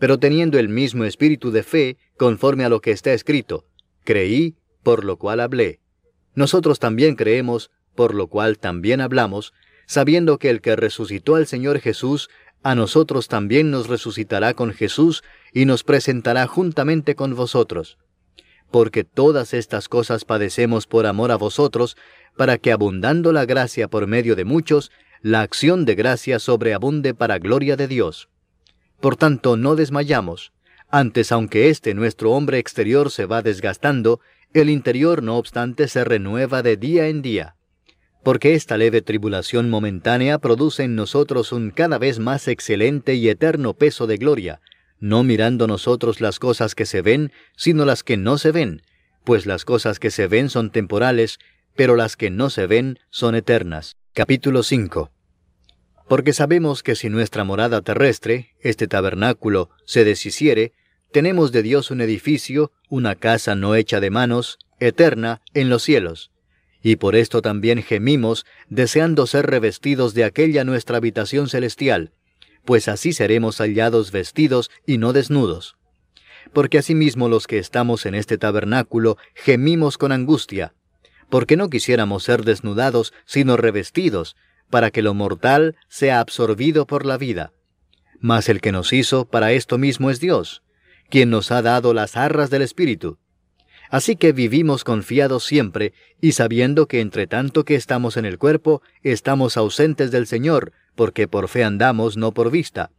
pero 0.00 0.18
teniendo 0.18 0.58
el 0.58 0.70
mismo 0.70 1.04
espíritu 1.04 1.52
de 1.52 1.62
fe, 1.62 1.98
conforme 2.20 2.66
a 2.66 2.68
lo 2.68 2.82
que 2.82 2.90
está 2.90 3.14
escrito, 3.14 3.64
creí, 4.04 4.54
por 4.82 5.06
lo 5.06 5.16
cual 5.16 5.40
hablé. 5.40 5.80
Nosotros 6.34 6.78
también 6.78 7.16
creemos, 7.16 7.70
por 7.94 8.14
lo 8.14 8.26
cual 8.26 8.58
también 8.58 9.00
hablamos, 9.00 9.54
sabiendo 9.86 10.36
que 10.36 10.50
el 10.50 10.60
que 10.60 10.76
resucitó 10.76 11.36
al 11.36 11.46
Señor 11.46 11.80
Jesús, 11.80 12.28
a 12.62 12.74
nosotros 12.74 13.26
también 13.26 13.70
nos 13.70 13.88
resucitará 13.88 14.52
con 14.52 14.74
Jesús 14.74 15.24
y 15.54 15.64
nos 15.64 15.82
presentará 15.82 16.46
juntamente 16.46 17.14
con 17.14 17.34
vosotros. 17.34 17.96
Porque 18.70 19.02
todas 19.02 19.54
estas 19.54 19.88
cosas 19.88 20.26
padecemos 20.26 20.86
por 20.86 21.06
amor 21.06 21.32
a 21.32 21.36
vosotros, 21.36 21.96
para 22.36 22.58
que 22.58 22.70
abundando 22.70 23.32
la 23.32 23.46
gracia 23.46 23.88
por 23.88 24.06
medio 24.06 24.36
de 24.36 24.44
muchos, 24.44 24.92
la 25.22 25.40
acción 25.40 25.86
de 25.86 25.94
gracia 25.94 26.38
sobreabunde 26.38 27.14
para 27.14 27.38
gloria 27.38 27.78
de 27.78 27.88
Dios. 27.88 28.28
Por 29.00 29.16
tanto, 29.16 29.56
no 29.56 29.74
desmayamos. 29.74 30.52
Antes, 30.90 31.30
aunque 31.30 31.68
este 31.68 31.94
nuestro 31.94 32.32
hombre 32.32 32.58
exterior 32.58 33.12
se 33.12 33.24
va 33.24 33.42
desgastando, 33.42 34.20
el 34.52 34.68
interior 34.68 35.22
no 35.22 35.36
obstante 35.36 35.86
se 35.86 36.02
renueva 36.02 36.62
de 36.62 36.76
día 36.76 37.06
en 37.06 37.22
día. 37.22 37.54
Porque 38.24 38.54
esta 38.54 38.76
leve 38.76 39.00
tribulación 39.00 39.70
momentánea 39.70 40.38
produce 40.38 40.82
en 40.82 40.96
nosotros 40.96 41.52
un 41.52 41.70
cada 41.70 41.98
vez 41.98 42.18
más 42.18 42.48
excelente 42.48 43.14
y 43.14 43.28
eterno 43.28 43.74
peso 43.74 44.08
de 44.08 44.16
gloria, 44.16 44.60
no 44.98 45.22
mirando 45.22 45.68
nosotros 45.68 46.20
las 46.20 46.40
cosas 46.40 46.74
que 46.74 46.86
se 46.86 47.02
ven, 47.02 47.30
sino 47.56 47.84
las 47.84 48.02
que 48.02 48.16
no 48.16 48.36
se 48.36 48.50
ven, 48.50 48.82
pues 49.24 49.46
las 49.46 49.64
cosas 49.64 50.00
que 50.00 50.10
se 50.10 50.26
ven 50.26 50.50
son 50.50 50.70
temporales, 50.70 51.38
pero 51.76 51.94
las 51.94 52.16
que 52.16 52.30
no 52.30 52.50
se 52.50 52.66
ven 52.66 52.98
son 53.10 53.36
eternas. 53.36 53.96
Capítulo 54.12 54.64
5 54.64 55.12
porque 56.10 56.32
sabemos 56.32 56.82
que 56.82 56.96
si 56.96 57.08
nuestra 57.08 57.44
morada 57.44 57.82
terrestre, 57.82 58.56
este 58.58 58.88
tabernáculo, 58.88 59.70
se 59.84 60.02
deshiciere, 60.02 60.72
tenemos 61.12 61.52
de 61.52 61.62
Dios 61.62 61.90
un 61.90 62.00
edificio, 62.00 62.72
una 62.88 63.14
casa 63.14 63.54
no 63.54 63.74
hecha 63.74 64.00
de 64.00 64.10
manos, 64.10 64.58
eterna, 64.78 65.42
en 65.54 65.68
los 65.68 65.82
cielos. 65.82 66.30
Y 66.82 66.96
por 66.96 67.14
esto 67.14 67.42
también 67.42 67.82
gemimos, 67.82 68.46
deseando 68.68 69.26
ser 69.26 69.46
revestidos 69.46 70.14
de 70.14 70.24
aquella 70.24 70.64
nuestra 70.64 70.96
habitación 70.96 71.48
celestial, 71.48 72.12
pues 72.64 72.88
así 72.88 73.12
seremos 73.12 73.58
hallados 73.58 74.12
vestidos 74.12 74.70
y 74.86 74.98
no 74.98 75.12
desnudos. 75.12 75.76
Porque 76.52 76.78
asimismo 76.78 77.28
los 77.28 77.46
que 77.46 77.58
estamos 77.58 78.06
en 78.06 78.14
este 78.14 78.38
tabernáculo 78.38 79.18
gemimos 79.34 79.98
con 79.98 80.12
angustia, 80.12 80.74
porque 81.28 81.56
no 81.56 81.68
quisiéramos 81.68 82.24
ser 82.24 82.44
desnudados, 82.44 83.12
sino 83.24 83.56
revestidos, 83.56 84.36
para 84.70 84.90
que 84.90 85.02
lo 85.02 85.14
mortal 85.14 85.76
sea 85.88 86.20
absorbido 86.20 86.86
por 86.86 87.04
la 87.04 87.18
vida. 87.18 87.52
Mas 88.20 88.48
el 88.48 88.60
que 88.60 88.72
nos 88.72 88.92
hizo 88.92 89.26
para 89.26 89.52
esto 89.52 89.78
mismo 89.78 90.10
es 90.10 90.20
Dios, 90.20 90.62
quien 91.10 91.28
nos 91.28 91.50
ha 91.50 91.60
dado 91.60 91.92
las 91.92 92.16
arras 92.16 92.48
del 92.48 92.62
Espíritu. 92.62 93.18
Así 93.90 94.14
que 94.14 94.32
vivimos 94.32 94.84
confiados 94.84 95.44
siempre 95.44 95.92
y 96.20 96.32
sabiendo 96.32 96.86
que 96.86 97.00
entre 97.00 97.26
tanto 97.26 97.64
que 97.64 97.74
estamos 97.74 98.16
en 98.16 98.24
el 98.24 98.38
cuerpo, 98.38 98.82
estamos 99.02 99.56
ausentes 99.56 100.12
del 100.12 100.26
Señor, 100.26 100.72
porque 100.94 101.26
por 101.26 101.48
fe 101.48 101.64
andamos, 101.64 102.16
no 102.16 102.32
por 102.32 102.50
vista. 102.50 102.90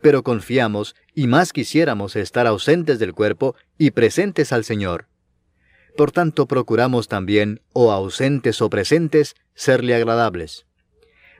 Pero 0.00 0.22
confiamos 0.22 0.94
y 1.12 1.26
más 1.26 1.52
quisiéramos 1.52 2.14
estar 2.14 2.46
ausentes 2.46 3.00
del 3.00 3.14
cuerpo 3.14 3.56
y 3.76 3.90
presentes 3.90 4.52
al 4.52 4.64
Señor. 4.64 5.06
Por 5.96 6.12
tanto 6.12 6.46
procuramos 6.46 7.08
también, 7.08 7.60
o 7.72 7.90
ausentes 7.90 8.62
o 8.62 8.70
presentes, 8.70 9.34
serle 9.54 9.96
agradables 9.96 10.68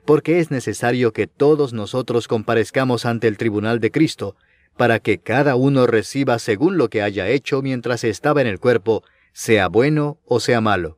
porque 0.09 0.39
es 0.39 0.49
necesario 0.49 1.13
que 1.13 1.27
todos 1.27 1.71
nosotros 1.71 2.27
comparezcamos 2.27 3.05
ante 3.05 3.27
el 3.27 3.37
tribunal 3.37 3.79
de 3.79 3.91
Cristo, 3.91 4.35
para 4.79 5.01
que 5.01 5.17
cada 5.17 5.57
uno 5.57 5.87
reciba 5.87 6.39
según 6.39 6.77
lo 6.77 6.89
que 6.89 7.01
haya 7.01 7.27
hecho 7.27 7.61
mientras 7.61 8.05
estaba 8.05 8.39
en 8.39 8.47
el 8.47 8.61
cuerpo, 8.61 9.03
sea 9.33 9.67
bueno 9.67 10.21
o 10.23 10.39
sea 10.39 10.61
malo. 10.61 10.97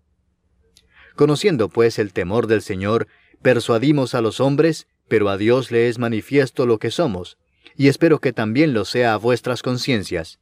Conociendo 1.15 1.67
pues 1.67 1.97
el 1.97 2.13
temor 2.13 2.45
del 2.45 2.61
Señor, 2.61 3.07
persuadimos 3.41 4.13
a 4.13 4.21
los 4.21 4.39
hombres, 4.39 4.85
pero 5.07 5.29
a 5.29 5.37
Dios 5.37 5.71
le 5.71 5.87
es 5.87 5.97
manifiesto 5.97 6.67
lo 6.67 6.77
que 6.77 6.91
somos, 6.91 7.39
y 7.75 7.87
espero 7.87 8.19
que 8.19 8.33
también 8.33 8.75
lo 8.75 8.85
sea 8.85 9.15
a 9.15 9.17
vuestras 9.17 9.63
conciencias. 9.63 10.37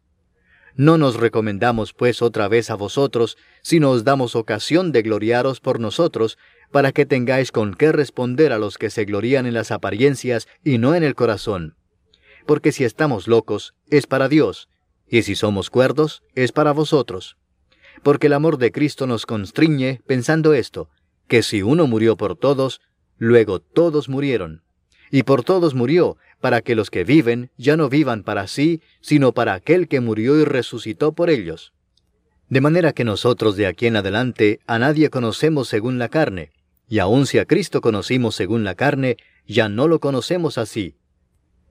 No 0.76 0.98
nos 0.98 1.16
recomendamos 1.16 1.94
pues 1.94 2.22
otra 2.22 2.50
vez 2.50 2.70
a 2.70 2.76
vosotros, 2.76 3.38
sino 3.62 3.92
os 3.92 4.04
damos 4.04 4.36
ocasión 4.36 4.92
de 4.92 5.02
gloriaros 5.02 5.62
por 5.62 5.80
nosotros, 5.80 6.38
para 6.72 6.92
que 6.92 7.06
tengáis 7.06 7.54
con 7.54 7.74
qué 7.74 7.94
responder 7.94 8.52
a 8.52 8.60
los 8.60 8.78
que 8.78 8.90
se 8.90 9.06
glorían 9.06 9.46
en 9.46 9.54
las 9.54 9.72
apariencias 9.72 10.50
y 10.62 10.78
no 10.78 10.94
en 10.94 11.04
el 11.04 11.16
corazón. 11.16 11.79
Porque 12.50 12.72
si 12.72 12.84
estamos 12.84 13.28
locos, 13.28 13.76
es 13.92 14.08
para 14.08 14.28
Dios, 14.28 14.70
y 15.08 15.22
si 15.22 15.36
somos 15.36 15.70
cuerdos, 15.70 16.24
es 16.34 16.52
para 16.52 16.72
vosotros. 16.72 17.38
Porque 18.02 18.26
el 18.26 18.34
amor 18.34 18.58
de 18.58 18.72
Cristo 18.72 19.06
nos 19.06 19.28
constriñe 19.28 20.02
pensando 20.08 20.56
esto, 20.56 20.90
que 21.28 21.44
si 21.44 21.62
uno 21.62 21.86
murió 21.86 22.18
por 22.18 22.36
todos, 22.36 22.82
luego 23.20 23.60
todos 23.60 24.10
murieron. 24.10 24.64
Y 25.12 25.22
por 25.22 25.44
todos 25.44 25.76
murió, 25.76 26.18
para 26.42 26.62
que 26.62 26.74
los 26.74 26.90
que 26.90 27.04
viven 27.04 27.52
ya 27.56 27.78
no 27.78 27.88
vivan 27.88 28.24
para 28.24 28.48
sí, 28.48 28.82
sino 29.00 29.32
para 29.32 29.54
aquel 29.54 29.88
que 29.88 30.00
murió 30.00 30.36
y 30.40 30.44
resucitó 30.44 31.14
por 31.14 31.30
ellos. 31.30 31.74
De 32.48 32.62
manera 32.62 32.94
que 32.94 33.04
nosotros 33.04 33.58
de 33.58 33.68
aquí 33.68 33.86
en 33.86 33.98
adelante 33.98 34.60
a 34.66 34.80
nadie 34.80 35.12
conocemos 35.12 35.68
según 35.68 36.00
la 36.00 36.10
carne, 36.10 36.50
y 36.88 36.98
aun 36.98 37.28
si 37.28 37.38
a 37.38 37.46
Cristo 37.46 37.80
conocimos 37.80 38.34
según 38.34 38.64
la 38.64 38.74
carne, 38.74 39.18
ya 39.46 39.70
no 39.70 39.88
lo 39.88 40.00
conocemos 40.00 40.58
así. 40.58 40.96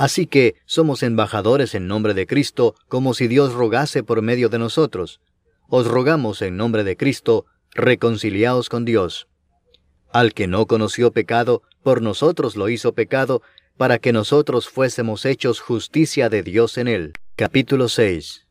Así 0.00 0.26
que 0.26 0.54
somos 0.64 1.02
embajadores 1.02 1.74
en 1.74 1.86
nombre 1.86 2.14
de 2.14 2.26
Cristo, 2.26 2.74
como 2.88 3.12
si 3.12 3.28
Dios 3.28 3.52
rogase 3.52 4.02
por 4.02 4.22
medio 4.22 4.48
de 4.48 4.58
nosotros. 4.58 5.20
os 5.68 5.86
rogamos 5.86 6.40
en 6.40 6.56
nombre 6.56 6.84
de 6.84 6.96
Cristo, 6.96 7.44
reconciliaos 7.72 8.70
con 8.70 8.86
Dios. 8.86 9.28
Al 10.10 10.32
que 10.32 10.46
no 10.46 10.64
conoció 10.64 11.12
pecado, 11.12 11.60
por 11.82 12.00
nosotros 12.00 12.56
lo 12.56 12.70
hizo 12.70 12.94
pecado, 12.94 13.42
para 13.76 13.98
que 13.98 14.14
nosotros 14.14 14.70
fuésemos 14.70 15.26
hechos 15.26 15.60
justicia 15.60 16.30
de 16.30 16.42
Dios 16.42 16.78
en 16.78 16.88
él. 16.88 17.12
Capítulo 17.36 17.90
6 17.90 18.46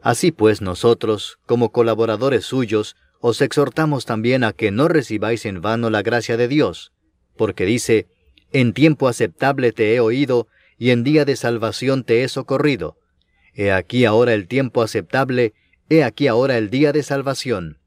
Así 0.00 0.30
pues 0.30 0.62
nosotros, 0.62 1.40
como 1.46 1.72
colaboradores 1.72 2.44
suyos, 2.44 2.94
os 3.18 3.40
exhortamos 3.40 4.04
también 4.04 4.44
a 4.44 4.52
que 4.52 4.70
no 4.70 4.86
recibáis 4.86 5.44
en 5.44 5.60
vano 5.60 5.90
la 5.90 6.02
gracia 6.02 6.36
de 6.36 6.46
Dios, 6.46 6.92
porque 7.36 7.64
dice, 7.64 8.06
En 8.58 8.72
tiempo 8.72 9.06
aceptable 9.06 9.70
te 9.72 9.94
he 9.94 10.00
oído, 10.00 10.48
y 10.78 10.88
en 10.88 11.04
día 11.04 11.26
de 11.26 11.36
salvación 11.36 12.04
te 12.04 12.24
he 12.24 12.28
socorrido. 12.28 12.96
He 13.52 13.70
aquí 13.70 14.06
ahora 14.06 14.32
el 14.32 14.48
tiempo 14.48 14.80
aceptable, 14.80 15.52
he 15.90 16.02
aquí 16.02 16.26
ahora 16.26 16.56
el 16.56 16.70
día 16.70 16.90
de 16.92 17.02
salvación. 17.02 17.80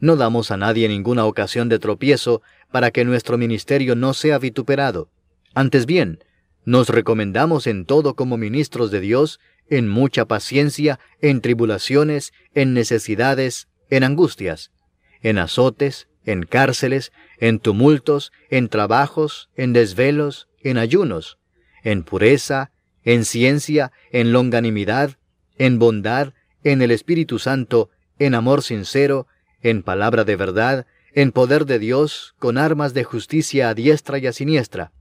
No 0.00 0.16
damos 0.16 0.50
a 0.50 0.56
nadie 0.56 0.88
ninguna 0.88 1.24
ocasión 1.24 1.68
de 1.68 1.78
tropiezo 1.78 2.42
para 2.72 2.90
que 2.90 3.04
nuestro 3.04 3.38
ministerio 3.38 3.94
no 3.94 4.12
sea 4.12 4.40
vituperado. 4.40 5.08
Antes 5.54 5.86
bien, 5.86 6.18
nos 6.64 6.88
recomendamos 6.88 7.68
en 7.68 7.84
todo 7.84 8.16
como 8.16 8.36
ministros 8.36 8.90
de 8.90 8.98
Dios, 8.98 9.38
en 9.68 9.88
mucha 9.88 10.24
paciencia, 10.26 10.98
en 11.20 11.40
tribulaciones, 11.40 12.32
en 12.56 12.74
necesidades, 12.74 13.68
en 13.88 14.02
angustias, 14.02 14.72
en 15.20 15.38
azotes, 15.38 16.08
en 16.24 16.42
cárceles, 16.42 17.12
en 17.42 17.58
tumultos, 17.58 18.30
en 18.50 18.68
trabajos, 18.68 19.50
en 19.56 19.72
desvelos, 19.72 20.48
en 20.60 20.78
ayunos, 20.78 21.38
en 21.82 22.04
pureza, 22.04 22.70
en 23.02 23.24
ciencia, 23.24 23.90
en 24.12 24.32
longanimidad, 24.32 25.18
en 25.58 25.80
bondad, 25.80 26.34
en 26.62 26.82
el 26.82 26.92
Espíritu 26.92 27.40
Santo, 27.40 27.90
en 28.20 28.36
amor 28.36 28.62
sincero, 28.62 29.26
en 29.60 29.82
palabra 29.82 30.22
de 30.22 30.36
verdad, 30.36 30.86
en 31.14 31.32
poder 31.32 31.66
de 31.66 31.80
Dios, 31.80 32.36
con 32.38 32.58
armas 32.58 32.94
de 32.94 33.02
justicia 33.02 33.70
a 33.70 33.74
diestra 33.74 34.18
y 34.18 34.28
a 34.28 34.32
siniestra, 34.32 34.92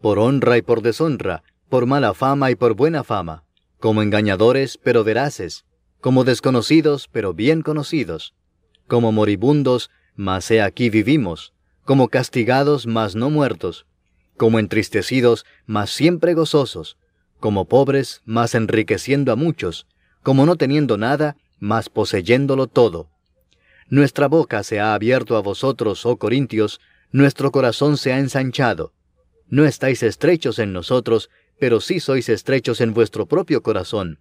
por 0.00 0.20
honra 0.20 0.58
y 0.58 0.62
por 0.62 0.82
deshonra, 0.82 1.42
por 1.68 1.86
mala 1.86 2.14
fama 2.14 2.52
y 2.52 2.54
por 2.54 2.74
buena 2.74 3.02
fama, 3.02 3.42
como 3.80 4.02
engañadores 4.02 4.78
pero 4.78 5.02
veraces, 5.02 5.64
como 6.00 6.22
desconocidos 6.22 7.08
pero 7.10 7.34
bien 7.34 7.62
conocidos, 7.62 8.32
como 8.86 9.10
moribundos, 9.10 9.90
mas 10.14 10.48
he 10.52 10.62
aquí 10.62 10.88
vivimos, 10.88 11.52
como 11.90 12.06
castigados, 12.06 12.86
mas 12.86 13.16
no 13.16 13.30
muertos, 13.30 13.84
como 14.36 14.60
entristecidos, 14.60 15.44
mas 15.66 15.90
siempre 15.90 16.34
gozosos, 16.34 16.96
como 17.40 17.64
pobres, 17.64 18.22
mas 18.24 18.54
enriqueciendo 18.54 19.32
a 19.32 19.34
muchos, 19.34 19.88
como 20.22 20.46
no 20.46 20.54
teniendo 20.54 20.96
nada, 20.98 21.36
mas 21.58 21.88
poseyéndolo 21.88 22.68
todo. 22.68 23.10
Nuestra 23.88 24.28
boca 24.28 24.62
se 24.62 24.78
ha 24.78 24.94
abierto 24.94 25.36
a 25.36 25.40
vosotros, 25.40 26.06
oh 26.06 26.16
Corintios, 26.16 26.80
nuestro 27.10 27.50
corazón 27.50 27.96
se 27.96 28.12
ha 28.12 28.20
ensanchado. 28.20 28.92
No 29.48 29.64
estáis 29.64 30.04
estrechos 30.04 30.60
en 30.60 30.72
nosotros, 30.72 31.28
pero 31.58 31.80
sí 31.80 31.98
sois 31.98 32.28
estrechos 32.28 32.80
en 32.80 32.94
vuestro 32.94 33.26
propio 33.26 33.64
corazón. 33.64 34.20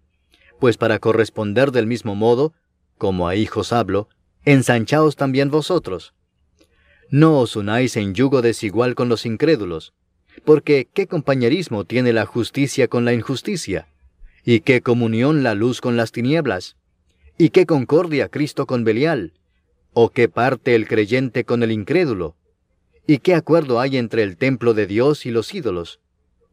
Pues 0.59 0.77
para 0.77 0.97
corresponder 0.97 1.71
del 1.71 1.85
mismo 1.85 2.15
modo, 2.15 2.51
como 2.97 3.27
a 3.27 3.35
hijos 3.35 3.71
hablo, 3.71 4.09
ensanchaos 4.43 5.15
también 5.15 5.51
vosotros. 5.51 6.15
No 7.11 7.39
os 7.39 7.55
unáis 7.55 7.97
en 7.97 8.13
yugo 8.13 8.43
desigual 8.43 8.93
con 8.93 9.09
los 9.09 9.25
incrédulos, 9.25 9.93
porque 10.45 10.87
¿qué 10.93 11.07
compañerismo 11.07 11.83
tiene 11.83 12.13
la 12.13 12.27
justicia 12.27 12.87
con 12.87 13.03
la 13.03 13.13
injusticia? 13.13 13.87
¿Y 14.45 14.59
qué 14.59 14.81
comunión 14.81 15.41
la 15.41 15.55
luz 15.55 15.81
con 15.81 15.97
las 15.97 16.11
tinieblas? 16.11 16.77
¿Y 17.35 17.49
qué 17.49 17.65
concordia 17.65 18.29
Cristo 18.29 18.67
con 18.67 18.83
Belial? 18.83 19.33
¿O 19.93 20.11
qué 20.11 20.29
parte 20.29 20.75
el 20.75 20.87
creyente 20.87 21.45
con 21.45 21.63
el 21.63 21.71
incrédulo? 21.71 22.35
¿Y 23.07 23.17
qué 23.17 23.33
acuerdo 23.33 23.79
hay 23.79 23.97
entre 23.97 24.21
el 24.21 24.37
templo 24.37 24.75
de 24.75 24.85
Dios 24.85 25.25
y 25.25 25.31
los 25.31 25.51
ídolos? 25.55 25.99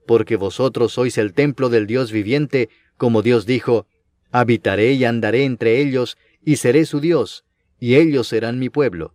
Porque 0.07 0.37
vosotros 0.37 0.93
sois 0.93 1.19
el 1.19 1.35
templo 1.35 1.69
del 1.69 1.87
Dios 1.87 2.13
viviente, 2.13 2.71
como 2.97 3.21
Dios 3.21 3.45
dijo, 3.45 3.87
habitaré 4.31 4.93
y 4.93 5.05
andaré 5.05 5.45
entre 5.45 5.83
ellos, 5.83 6.17
y 6.43 6.57
seré 6.57 6.87
su 6.87 7.01
Dios, 7.01 7.45
y 7.79 7.97
ellos 7.97 8.29
serán 8.29 8.59
mi 8.59 8.71
pueblo. 8.71 9.13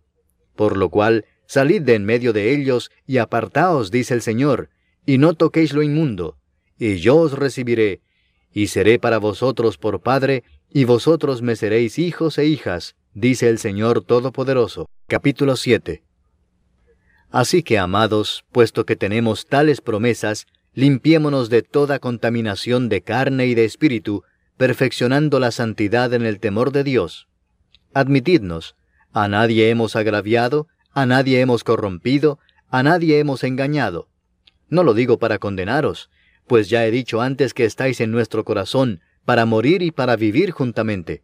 Por 0.54 0.76
lo 0.76 0.90
cual, 0.90 1.24
salid 1.52 1.82
de 1.82 1.96
en 1.96 2.06
medio 2.06 2.32
de 2.32 2.54
ellos, 2.54 2.90
y 3.06 3.18
apartaos, 3.18 3.90
dice 3.90 4.14
el 4.14 4.22
Señor, 4.22 4.70
y 5.04 5.18
no 5.18 5.34
toquéis 5.34 5.74
lo 5.74 5.82
inmundo, 5.82 6.38
y 6.78 6.96
yo 6.96 7.18
os 7.18 7.38
recibiré, 7.38 8.00
y 8.54 8.68
seré 8.68 8.98
para 8.98 9.18
vosotros 9.18 9.76
por 9.76 10.00
Padre, 10.00 10.44
y 10.72 10.84
vosotros 10.84 11.42
me 11.42 11.54
seréis 11.54 11.98
hijos 11.98 12.38
e 12.38 12.46
hijas, 12.46 12.96
dice 13.12 13.50
el 13.50 13.58
Señor 13.58 14.02
Todopoderoso. 14.02 14.88
Capítulo 15.08 15.56
7 15.56 16.02
Así 17.30 17.62
que, 17.62 17.76
amados, 17.76 18.46
puesto 18.50 18.86
que 18.86 18.96
tenemos 18.96 19.46
tales 19.46 19.82
promesas, 19.82 20.46
limpiémonos 20.72 21.50
de 21.50 21.60
toda 21.60 21.98
contaminación 21.98 22.88
de 22.88 23.02
carne 23.02 23.44
y 23.46 23.54
de 23.54 23.66
espíritu, 23.66 24.22
perfeccionando 24.56 25.38
la 25.38 25.50
santidad 25.50 26.14
en 26.14 26.24
el 26.24 26.40
temor 26.40 26.72
de 26.72 26.82
Dios. 26.82 27.28
Admitidnos, 27.92 28.74
a 29.12 29.28
nadie 29.28 29.68
hemos 29.68 29.96
agraviado, 29.96 30.68
a 30.94 31.06
nadie 31.06 31.40
hemos 31.40 31.64
corrompido, 31.64 32.38
a 32.68 32.82
nadie 32.82 33.18
hemos 33.18 33.44
engañado. 33.44 34.08
No 34.68 34.84
lo 34.84 34.94
digo 34.94 35.18
para 35.18 35.38
condenaros, 35.38 36.10
pues 36.46 36.68
ya 36.68 36.86
he 36.86 36.90
dicho 36.90 37.20
antes 37.20 37.54
que 37.54 37.64
estáis 37.64 38.00
en 38.00 38.10
nuestro 38.10 38.44
corazón, 38.44 39.00
para 39.24 39.46
morir 39.46 39.82
y 39.82 39.90
para 39.90 40.16
vivir 40.16 40.50
juntamente. 40.50 41.22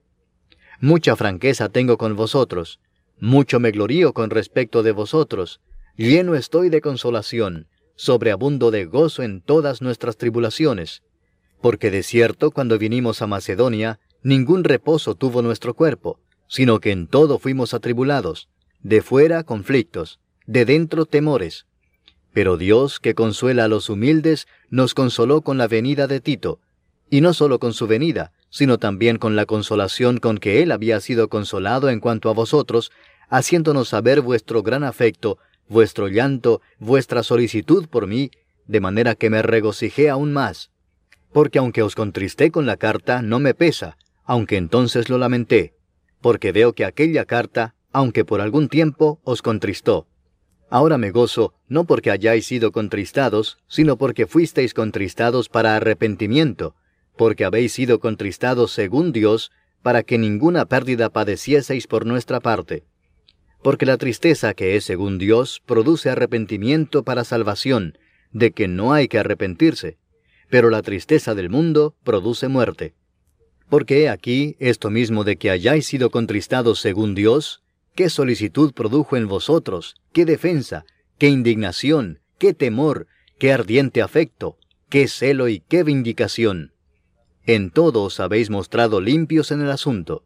Mucha 0.81 1.17
franqueza 1.17 1.69
tengo 1.69 1.99
con 1.99 2.15
vosotros, 2.15 2.81
mucho 3.21 3.59
me 3.59 3.73
glorío 3.73 4.13
con 4.13 4.31
respecto 4.31 4.83
de 4.83 4.93
vosotros, 4.93 5.61
lleno 5.97 6.35
estoy 6.35 6.69
de 6.69 6.81
consolación, 6.81 7.67
sobreabundo 7.97 8.71
de 8.71 8.85
gozo 8.85 9.23
en 9.23 9.41
todas 9.41 9.83
nuestras 9.83 10.17
tribulaciones, 10.17 11.03
porque 11.61 11.91
de 11.91 12.05
cierto 12.05 12.53
cuando 12.53 12.79
vinimos 12.79 13.23
a 13.23 13.27
Macedonia, 13.27 13.99
ningún 14.23 14.63
reposo 14.63 15.17
tuvo 15.17 15.43
nuestro 15.43 15.75
cuerpo, 15.75 16.21
sino 16.47 16.79
que 16.79 16.93
en 16.93 17.09
todo 17.09 17.41
fuimos 17.41 17.75
atribulados, 17.75 18.49
de 18.83 19.03
fuera 19.03 19.45
conflictos, 19.45 20.21
de 20.47 20.65
dentro 20.65 21.07
temores. 21.07 21.67
Pero 22.33 22.57
Dios, 22.57 23.01
que 23.01 23.15
consuela 23.15 23.65
a 23.65 23.69
los 23.69 23.89
humildes, 23.89 24.47
nos 24.71 24.95
consoló 24.95 25.43
con 25.43 25.59
la 25.59 25.67
venida 25.67 26.07
de 26.07 26.21
Tito, 26.21 26.61
y 27.11 27.21
no 27.21 27.35
solo 27.35 27.59
con 27.59 27.73
su 27.73 27.87
venida, 27.87 28.33
sino 28.51 28.79
también 28.79 29.19
con 29.19 29.37
la 29.37 29.47
consolación 29.47 30.19
con 30.19 30.39
que 30.39 30.63
él 30.63 30.73
había 30.73 31.01
sido 31.01 31.29
consolado 31.29 31.91
en 31.91 32.01
cuanto 32.01 32.31
a 32.31 32.35
vosotros, 32.35 32.93
haciéndonos 33.29 33.89
saber 33.89 34.21
vuestro 34.21 34.63
gran 34.63 34.85
afecto, 34.85 35.39
vuestro 35.69 36.09
llanto, 36.09 36.61
vuestra 36.79 37.23
solicitud 37.23 37.89
por 37.89 38.07
mí, 38.07 38.31
de 38.67 38.81
manera 38.81 39.15
que 39.15 39.31
me 39.31 39.43
regocijé 39.43 40.09
aún 40.09 40.33
más. 40.33 40.71
Porque 41.33 41.59
aunque 41.59 41.83
os 41.83 41.95
contristé 41.95 42.51
con 42.51 42.67
la 42.67 42.77
carta, 42.77 43.23
no 43.23 43.39
me 43.39 43.55
pesa, 43.55 43.99
aunque 44.25 44.57
entonces 44.57 45.09
lo 45.09 45.19
lamenté, 45.19 45.75
porque 46.21 46.53
veo 46.53 46.73
que 46.73 46.85
aquella 46.85 47.25
carta, 47.25 47.75
aunque 47.93 48.25
por 48.25 48.41
algún 48.41 48.69
tiempo, 48.69 49.21
os 49.25 49.43
contristó. 49.43 50.07
Ahora 50.71 50.99
me 50.99 51.11
gozo, 51.11 51.55
no 51.69 51.85
porque 51.85 52.11
hayáis 52.11 52.47
sido 52.47 52.73
contristados, 52.73 53.59
sino 53.69 53.97
porque 53.97 54.27
fuisteis 54.27 54.75
contristados 54.75 55.49
para 55.49 55.77
arrepentimiento, 55.77 56.75
porque 57.17 57.45
habéis 57.45 57.73
sido 57.73 58.01
contristados 58.01 58.73
según 58.73 59.13
Dios, 59.13 59.51
para 59.83 60.03
que 60.03 60.19
ninguna 60.19 60.67
pérdida 60.67 61.09
padecieseis 61.09 61.87
por 61.87 62.05
nuestra 62.05 62.41
parte. 62.41 62.85
Porque 63.63 63.87
la 63.87 63.97
tristeza 63.97 64.55
que 64.55 64.77
es 64.77 64.85
según 64.85 65.19
Dios 65.19 65.63
produce 65.65 66.11
arrepentimiento 66.11 67.03
para 67.03 67.25
salvación, 67.25 67.99
de 68.33 68.53
que 68.53 68.69
no 68.69 68.93
hay 68.93 69.09
que 69.09 69.19
arrepentirse, 69.19 69.97
pero 70.51 70.71
la 70.71 70.83
tristeza 70.83 71.35
del 71.35 71.49
mundo 71.49 71.97
produce 72.05 72.49
muerte. 72.49 72.95
Porque 73.69 74.03
he 74.03 74.09
aquí 74.09 74.57
esto 74.59 74.91
mismo 74.91 75.25
de 75.25 75.37
que 75.37 75.51
hayáis 75.51 75.87
sido 75.87 76.11
contristados 76.11 76.81
según 76.81 77.15
Dios, 77.15 77.63
qué 77.99 78.11
solicitud 78.11 78.75
produjo 78.75 79.17
en 79.17 79.27
vosotros, 79.27 79.97
qué 80.13 80.25
defensa, 80.25 80.85
qué 81.19 81.31
indignación, 81.31 82.21
qué 82.39 82.55
temor, 82.55 83.09
qué 83.41 83.53
ardiente 83.53 84.03
afecto, 84.03 84.57
qué 84.89 85.09
celo 85.09 85.49
y 85.49 85.65
qué 85.69 85.83
vindicación. 85.83 86.71
En 87.45 87.73
todo 87.73 88.05
os 88.05 88.21
habéis 88.21 88.51
mostrado 88.51 89.01
limpios 89.01 89.51
en 89.51 89.63
el 89.63 89.71
asunto. 89.73 90.23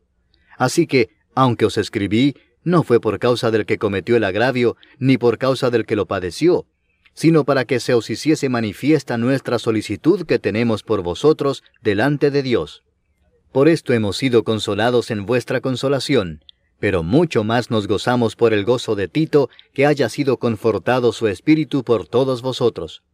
Así 0.58 0.86
que, 0.86 1.08
aunque 1.34 1.64
os 1.64 1.78
escribí, 1.78 2.36
no 2.62 2.82
fue 2.82 3.00
por 3.00 3.18
causa 3.18 3.50
del 3.50 3.64
que 3.64 3.78
cometió 3.78 4.16
el 4.16 4.24
agravio, 4.24 4.76
ni 4.98 5.16
por 5.16 5.38
causa 5.38 5.70
del 5.70 5.86
que 5.86 5.96
lo 5.96 6.04
padeció, 6.04 6.66
sino 7.14 7.44
para 7.44 7.64
que 7.64 7.80
se 7.80 7.94
os 7.94 8.10
hiciese 8.10 8.50
manifiesta 8.50 9.16
nuestra 9.16 9.58
solicitud 9.58 10.26
que 10.26 10.38
tenemos 10.38 10.82
por 10.82 11.02
vosotros 11.02 11.64
delante 11.80 12.30
de 12.30 12.42
Dios. 12.42 12.82
Por 13.50 13.70
esto 13.70 13.94
hemos 13.94 14.18
sido 14.18 14.44
consolados 14.44 15.10
en 15.10 15.24
vuestra 15.24 15.62
consolación, 15.62 16.42
pero 16.82 17.04
mucho 17.04 17.44
más 17.44 17.70
nos 17.70 17.86
gozamos 17.86 18.34
por 18.34 18.52
el 18.52 18.64
gozo 18.64 18.96
de 18.96 19.06
Tito, 19.06 19.48
que 19.72 19.86
haya 19.86 20.08
sido 20.08 20.38
confortado 20.38 21.12
su 21.12 21.28
espíritu 21.28 21.84
por 21.84 22.08
todos 22.08 22.42
vosotros. 22.42 23.04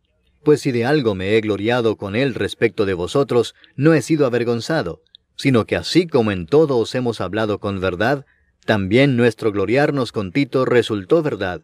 Pues 0.43 0.63
si 0.63 0.73
de 0.73 0.87
algo 0.87 1.15
me 1.15 1.37
he 1.37 1.41
gloriado 1.43 1.97
con 1.97 2.17
él 2.17 2.33
respecto 2.33 2.87
de 2.87 2.95
vosotros, 2.95 3.55
no 3.77 3.93
he 3.93 4.01
sido 4.01 4.25
avergonzado, 4.25 5.03
sino 5.37 5.67
que 5.67 5.77
así 5.77 6.07
como 6.07 6.33
en 6.33 6.47
todo 6.47 6.79
os 6.79 6.95
hemos 6.95 7.21
hablado 7.21 7.59
con 7.59 7.79
verdad, 7.79 8.25
también 8.65 9.19
nuestro 9.19 9.53
gloriarnos 9.53 10.13
con 10.13 10.33
Tito 10.33 10.65
resultó 10.65 11.23
verdad, 11.23 11.61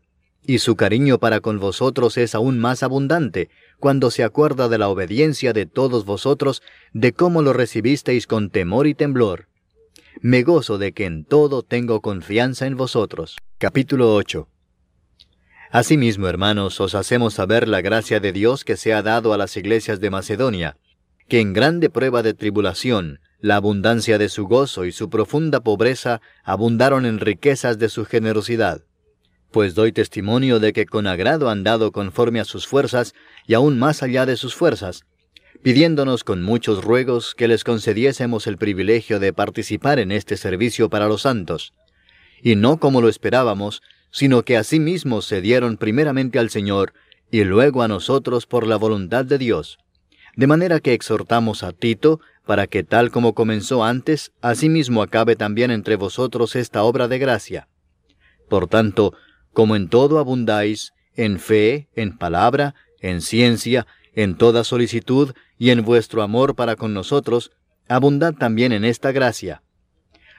y 0.47 0.59
su 0.59 0.77
cariño 0.77 1.19
para 1.19 1.41
con 1.41 1.59
vosotros 1.59 2.19
es 2.19 2.35
aún 2.35 2.59
más 2.59 2.83
abundante, 2.83 3.49
cuando 3.81 4.11
se 4.11 4.25
acuerda 4.25 4.69
de 4.69 4.77
la 4.77 4.91
obediencia 4.91 5.55
de 5.55 5.65
todos 5.65 6.05
vosotros, 6.05 6.61
de 6.93 7.15
cómo 7.15 7.41
lo 7.41 7.55
recibisteis 7.55 8.27
con 8.27 8.51
temor 8.51 8.87
y 8.87 8.93
temblor. 8.93 9.47
Me 10.21 10.43
gozo 10.43 10.79
de 10.79 10.93
que 10.93 11.07
en 11.07 11.25
todo 11.25 11.63
tengo 11.63 12.01
confianza 12.01 12.67
en 12.67 12.77
vosotros. 12.77 13.37
Capítulo 13.59 14.15
8 14.15 14.49
Asimismo, 15.71 16.29
hermanos, 16.29 16.81
os 16.81 16.95
hacemos 16.95 17.35
saber 17.35 17.67
la 17.67 17.81
gracia 17.81 18.21
de 18.21 18.33
Dios 18.33 18.65
que 18.65 18.77
se 18.77 18.95
ha 18.95 19.03
dado 19.03 19.33
a 19.33 19.39
las 19.39 19.57
iglesias 19.57 19.99
de 19.99 20.11
Macedonia, 20.11 20.77
que 21.29 21.41
en 21.41 21.53
grande 21.53 21.91
prueba 21.91 22.23
de 22.23 22.33
tribulación, 22.33 23.19
la 23.41 23.57
abundancia 23.57 24.17
de 24.17 24.29
su 24.29 24.47
gozo 24.47 24.85
y 24.85 24.93
su 24.93 25.11
profunda 25.11 25.61
pobreza 25.61 26.21
abundaron 26.45 27.07
en 27.07 27.19
riquezas 27.19 27.79
de 27.79 27.89
su 27.89 28.05
generosidad. 28.05 28.83
Pues 29.51 29.75
doy 29.75 29.93
testimonio 29.93 30.61
de 30.61 30.73
que 30.73 30.87
con 30.87 31.09
agrado 31.09 31.51
han 31.51 31.65
dado 31.65 31.91
conforme 31.91 32.41
a 32.41 32.45
sus 32.45 32.69
fuerzas 32.69 33.15
y 33.47 33.55
aún 33.55 33.79
más 33.79 34.03
allá 34.03 34.27
de 34.27 34.37
sus 34.37 34.55
fuerzas, 34.55 35.05
pidiéndonos 35.65 36.25
con 36.25 36.43
muchos 36.43 36.85
ruegos 36.85 37.35
que 37.35 37.49
les 37.49 37.65
concediésemos 37.65 38.47
el 38.47 38.59
privilegio 38.59 39.19
de 39.19 39.33
participar 39.33 39.99
en 39.99 40.13
este 40.13 40.37
servicio 40.37 40.91
para 40.91 41.09
los 41.09 41.23
santos. 41.23 41.73
Y 42.43 42.55
no 42.55 42.79
como 42.79 43.01
lo 43.01 43.09
esperábamos, 43.09 43.81
sino 44.11 44.43
que 44.43 44.59
asimismo 44.59 45.23
se 45.23 45.41
dieron 45.41 45.79
primeramente 45.79 46.39
al 46.39 46.51
Señor 46.51 46.93
y 47.31 47.45
luego 47.45 47.81
a 47.81 47.89
nosotros 47.89 48.45
por 48.45 48.67
la 48.67 48.77
voluntad 48.77 49.25
de 49.25 49.39
Dios. 49.39 49.79
De 50.37 50.47
manera 50.47 50.81
que 50.81 50.93
exhortamos 50.93 51.63
a 51.63 51.73
Tito 51.73 52.21
para 52.45 52.67
que 52.67 52.85
tal 52.85 53.11
como 53.11 53.35
comenzó 53.35 53.85
antes, 53.85 54.33
asimismo 54.43 55.01
acabe 55.01 55.35
también 55.35 55.71
entre 55.71 55.97
vosotros 55.97 56.57
esta 56.57 56.83
obra 56.83 57.09
de 57.09 57.19
gracia. 57.19 57.69
Por 58.51 58.69
tanto, 58.69 59.15
como 59.55 59.77
en 59.77 59.89
todo 59.89 60.19
abundáis, 60.19 60.93
en 61.17 61.39
fe, 61.39 61.89
en 61.95 62.19
palabra, 62.19 62.75
en 63.01 63.23
ciencia, 63.23 63.87
en 64.15 64.37
toda 64.37 64.65
solicitud 64.65 65.35
y 65.59 65.71
en 65.71 65.85
vuestro 65.85 66.23
amor 66.23 66.55
para 66.55 66.77
con 66.77 66.95
nosotros, 66.95 67.53
abundad 67.89 68.35
también 68.35 68.73
en 68.73 68.85
esta 68.85 69.13
gracia. 69.13 69.63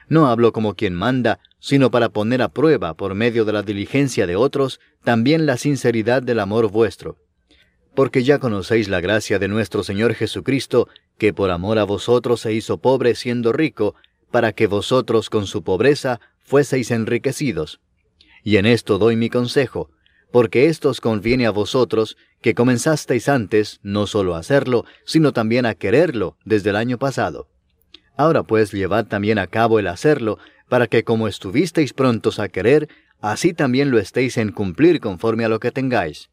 No 0.08 0.28
hablo 0.28 0.52
como 0.52 0.74
quien 0.74 0.94
manda, 0.94 1.40
sino 1.58 1.90
para 1.90 2.10
poner 2.10 2.42
a 2.42 2.48
prueba, 2.48 2.94
por 2.94 3.14
medio 3.14 3.44
de 3.44 3.52
la 3.52 3.62
diligencia 3.62 4.26
de 4.26 4.36
otros, 4.36 4.80
también 5.02 5.46
la 5.46 5.56
sinceridad 5.56 6.22
del 6.22 6.40
amor 6.40 6.70
vuestro 6.70 7.16
porque 7.96 8.22
ya 8.22 8.38
conocéis 8.38 8.88
la 8.88 9.00
gracia 9.00 9.40
de 9.40 9.48
nuestro 9.48 9.82
Señor 9.82 10.14
Jesucristo, 10.14 10.86
que 11.18 11.32
por 11.32 11.50
amor 11.50 11.78
a 11.78 11.84
vosotros 11.84 12.42
se 12.42 12.52
hizo 12.52 12.76
pobre 12.76 13.14
siendo 13.14 13.52
rico, 13.52 13.96
para 14.30 14.52
que 14.52 14.66
vosotros 14.66 15.30
con 15.30 15.46
su 15.46 15.64
pobreza 15.64 16.20
fueseis 16.38 16.90
enriquecidos. 16.90 17.80
Y 18.44 18.58
en 18.58 18.66
esto 18.66 18.98
doy 18.98 19.16
mi 19.16 19.30
consejo, 19.30 19.90
porque 20.30 20.66
esto 20.66 20.90
os 20.90 21.00
conviene 21.00 21.46
a 21.46 21.50
vosotros, 21.50 22.16
que 22.42 22.54
comenzasteis 22.54 23.28
antes 23.28 23.80
no 23.82 24.06
solo 24.06 24.34
a 24.34 24.38
hacerlo, 24.38 24.84
sino 25.04 25.32
también 25.32 25.66
a 25.66 25.74
quererlo 25.74 26.36
desde 26.44 26.70
el 26.70 26.76
año 26.76 26.98
pasado. 26.98 27.48
Ahora 28.16 28.42
pues 28.42 28.72
llevad 28.72 29.06
también 29.06 29.38
a 29.38 29.46
cabo 29.46 29.78
el 29.78 29.86
hacerlo, 29.86 30.38
para 30.68 30.86
que 30.86 31.04
como 31.04 31.28
estuvisteis 31.28 31.92
prontos 31.92 32.38
a 32.38 32.48
querer, 32.48 32.88
así 33.20 33.52
también 33.52 33.90
lo 33.90 33.98
estéis 33.98 34.36
en 34.36 34.52
cumplir 34.52 35.00
conforme 35.00 35.44
a 35.44 35.48
lo 35.48 35.60
que 35.60 35.70
tengáis 35.70 36.30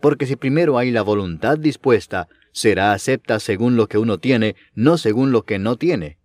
porque 0.00 0.26
si 0.26 0.36
primero 0.36 0.78
hay 0.78 0.90
la 0.90 1.02
voluntad 1.02 1.58
dispuesta, 1.58 2.28
será 2.52 2.92
acepta 2.92 3.40
según 3.40 3.76
lo 3.76 3.88
que 3.88 3.98
uno 3.98 4.18
tiene, 4.18 4.56
no 4.74 4.98
según 4.98 5.32
lo 5.32 5.42
que 5.42 5.58
no 5.58 5.76
tiene. 5.76 6.18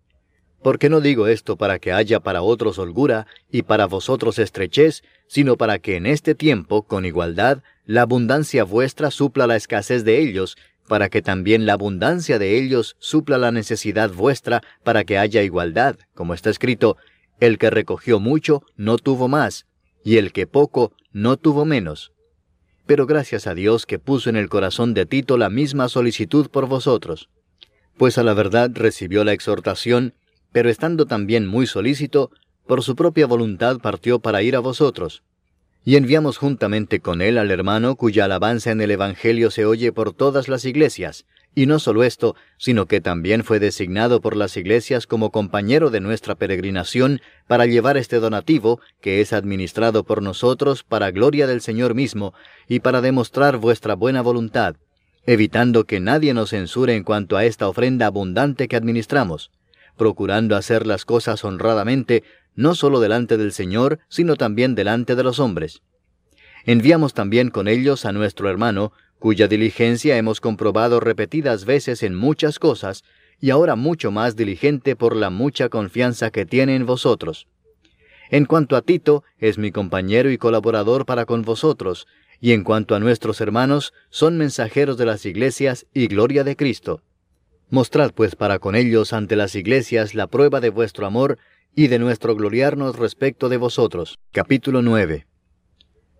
Porque 0.64 0.88
no 0.88 1.00
digo 1.00 1.28
esto 1.28 1.56
para 1.56 1.78
que 1.78 1.92
haya 1.92 2.18
para 2.20 2.42
otros 2.42 2.78
holgura 2.78 3.26
y 3.52 3.62
para 3.62 3.86
vosotros 3.86 4.40
estrechez, 4.40 5.04
sino 5.28 5.56
para 5.56 5.78
que 5.78 5.94
en 5.96 6.06
este 6.06 6.34
tiempo, 6.34 6.82
con 6.82 7.04
igualdad, 7.04 7.62
la 7.84 8.02
abundancia 8.02 8.64
vuestra 8.64 9.12
supla 9.12 9.46
la 9.46 9.54
escasez 9.54 10.04
de 10.04 10.20
ellos, 10.20 10.56
para 10.88 11.08
que 11.10 11.22
también 11.22 11.66
la 11.66 11.74
abundancia 11.74 12.38
de 12.38 12.58
ellos 12.58 12.96
supla 12.98 13.38
la 13.38 13.52
necesidad 13.52 14.10
vuestra, 14.10 14.62
para 14.82 15.04
que 15.04 15.18
haya 15.18 15.42
igualdad, 15.42 15.96
como 16.14 16.34
está 16.34 16.48
escrito, 16.50 16.96
el 17.40 17.58
que 17.58 17.70
recogió 17.70 18.18
mucho 18.18 18.62
no 18.76 18.96
tuvo 18.96 19.28
más, 19.28 19.66
y 20.02 20.16
el 20.16 20.32
que 20.32 20.46
poco 20.46 20.92
no 21.12 21.36
tuvo 21.36 21.64
menos 21.64 22.14
pero 22.86 23.06
gracias 23.06 23.46
a 23.46 23.54
Dios 23.54 23.86
que 23.86 23.98
puso 23.98 24.28
en 24.30 24.36
el 24.36 24.48
corazón 24.48 24.94
de 24.94 25.06
Tito 25.06 25.38
la 25.38 25.48
misma 25.48 25.88
solicitud 25.88 26.48
por 26.50 26.66
vosotros. 26.66 27.30
Pues 27.96 28.18
a 28.18 28.22
la 28.22 28.34
verdad 28.34 28.70
recibió 28.74 29.24
la 29.24 29.32
exhortación, 29.32 30.14
pero 30.54 30.70
estando 30.70 31.04
también 31.04 31.48
muy 31.48 31.66
solícito, 31.66 32.30
por 32.64 32.84
su 32.84 32.94
propia 32.94 33.26
voluntad 33.26 33.78
partió 33.80 34.20
para 34.20 34.40
ir 34.40 34.54
a 34.54 34.60
vosotros. 34.60 35.24
Y 35.84 35.96
enviamos 35.96 36.38
juntamente 36.38 37.00
con 37.00 37.22
él 37.22 37.38
al 37.38 37.50
hermano 37.50 37.96
cuya 37.96 38.26
alabanza 38.26 38.70
en 38.70 38.80
el 38.80 38.92
Evangelio 38.92 39.50
se 39.50 39.66
oye 39.66 39.90
por 39.90 40.12
todas 40.12 40.46
las 40.46 40.64
iglesias, 40.64 41.26
y 41.56 41.66
no 41.66 41.80
solo 41.80 42.04
esto, 42.04 42.36
sino 42.56 42.86
que 42.86 43.00
también 43.00 43.42
fue 43.42 43.58
designado 43.58 44.20
por 44.20 44.36
las 44.36 44.56
iglesias 44.56 45.08
como 45.08 45.32
compañero 45.32 45.90
de 45.90 45.98
nuestra 45.98 46.36
peregrinación 46.36 47.20
para 47.48 47.66
llevar 47.66 47.96
este 47.96 48.20
donativo, 48.20 48.78
que 49.00 49.20
es 49.20 49.32
administrado 49.32 50.04
por 50.04 50.22
nosotros 50.22 50.84
para 50.84 51.10
gloria 51.10 51.48
del 51.48 51.62
Señor 51.62 51.96
mismo, 51.96 52.32
y 52.68 52.78
para 52.78 53.00
demostrar 53.00 53.56
vuestra 53.56 53.94
buena 53.96 54.22
voluntad, 54.22 54.76
evitando 55.26 55.82
que 55.82 55.98
nadie 55.98 56.32
nos 56.32 56.50
censure 56.50 56.94
en 56.94 57.02
cuanto 57.02 57.36
a 57.36 57.44
esta 57.44 57.66
ofrenda 57.66 58.06
abundante 58.06 58.68
que 58.68 58.76
administramos, 58.76 59.50
procurando 59.96 60.56
hacer 60.56 60.86
las 60.86 61.04
cosas 61.04 61.44
honradamente, 61.44 62.24
no 62.54 62.74
solo 62.74 63.00
delante 63.00 63.36
del 63.36 63.52
Señor, 63.52 63.98
sino 64.08 64.36
también 64.36 64.74
delante 64.74 65.16
de 65.16 65.24
los 65.24 65.38
hombres. 65.38 65.82
Enviamos 66.64 67.14
también 67.14 67.50
con 67.50 67.68
ellos 67.68 68.04
a 68.04 68.12
nuestro 68.12 68.48
hermano, 68.48 68.92
cuya 69.18 69.48
diligencia 69.48 70.16
hemos 70.16 70.40
comprobado 70.40 71.00
repetidas 71.00 71.64
veces 71.64 72.02
en 72.02 72.14
muchas 72.14 72.58
cosas, 72.58 73.04
y 73.40 73.50
ahora 73.50 73.76
mucho 73.76 74.10
más 74.10 74.36
diligente 74.36 74.96
por 74.96 75.16
la 75.16 75.30
mucha 75.30 75.68
confianza 75.68 76.30
que 76.30 76.46
tiene 76.46 76.76
en 76.76 76.86
vosotros. 76.86 77.46
En 78.30 78.46
cuanto 78.46 78.76
a 78.76 78.82
Tito, 78.82 79.22
es 79.38 79.58
mi 79.58 79.70
compañero 79.70 80.30
y 80.30 80.38
colaborador 80.38 81.04
para 81.04 81.26
con 81.26 81.42
vosotros, 81.42 82.06
y 82.40 82.52
en 82.52 82.64
cuanto 82.64 82.94
a 82.94 83.00
nuestros 83.00 83.40
hermanos, 83.40 83.92
son 84.10 84.36
mensajeros 84.38 84.96
de 84.96 85.06
las 85.06 85.24
iglesias 85.26 85.86
y 85.92 86.06
gloria 86.08 86.44
de 86.44 86.56
Cristo. 86.56 87.02
Mostrad 87.70 88.12
pues 88.12 88.36
para 88.36 88.58
con 88.58 88.76
ellos 88.76 89.12
ante 89.12 89.36
las 89.36 89.54
iglesias 89.54 90.14
la 90.14 90.26
prueba 90.26 90.60
de 90.60 90.70
vuestro 90.70 91.06
amor 91.06 91.38
y 91.74 91.88
de 91.88 91.98
nuestro 91.98 92.36
gloriarnos 92.36 92.96
respecto 92.96 93.48
de 93.48 93.56
vosotros. 93.56 94.18
Capítulo 94.32 94.82
9. 94.82 95.26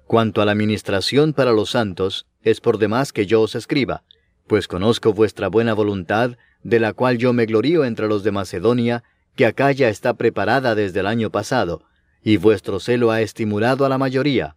Cuanto 0.07 0.42
a 0.42 0.46
la 0.46 0.54
ministración 0.54 1.33
para 1.33 1.52
los 1.52 1.70
santos, 1.70 2.26
es 2.42 2.61
por 2.61 2.78
demás 2.78 3.12
que 3.12 3.26
yo 3.26 3.42
os 3.42 3.54
escriba, 3.54 4.04
pues 4.46 4.68
conozco 4.68 5.12
vuestra 5.12 5.48
buena 5.48 5.74
voluntad, 5.74 6.37
de 6.62 6.80
la 6.80 6.92
cual 6.92 7.18
yo 7.18 7.33
me 7.33 7.46
glorío 7.46 7.85
entre 7.85 8.09
los 8.09 8.24
de 8.24 8.33
Macedonia, 8.33 9.04
que 9.37 9.46
acá 9.46 9.70
ya 9.72 9.88
está 9.88 10.14
preparada 10.14 10.74
desde 10.74 11.00
el 11.00 11.07
año 11.07 11.30
pasado, 11.30 11.85
y 12.22 12.38
vuestro 12.38 12.80
celo 12.80 13.11
ha 13.11 13.20
estimulado 13.20 13.85
a 13.85 13.88
la 13.88 13.98
mayoría. 13.98 14.57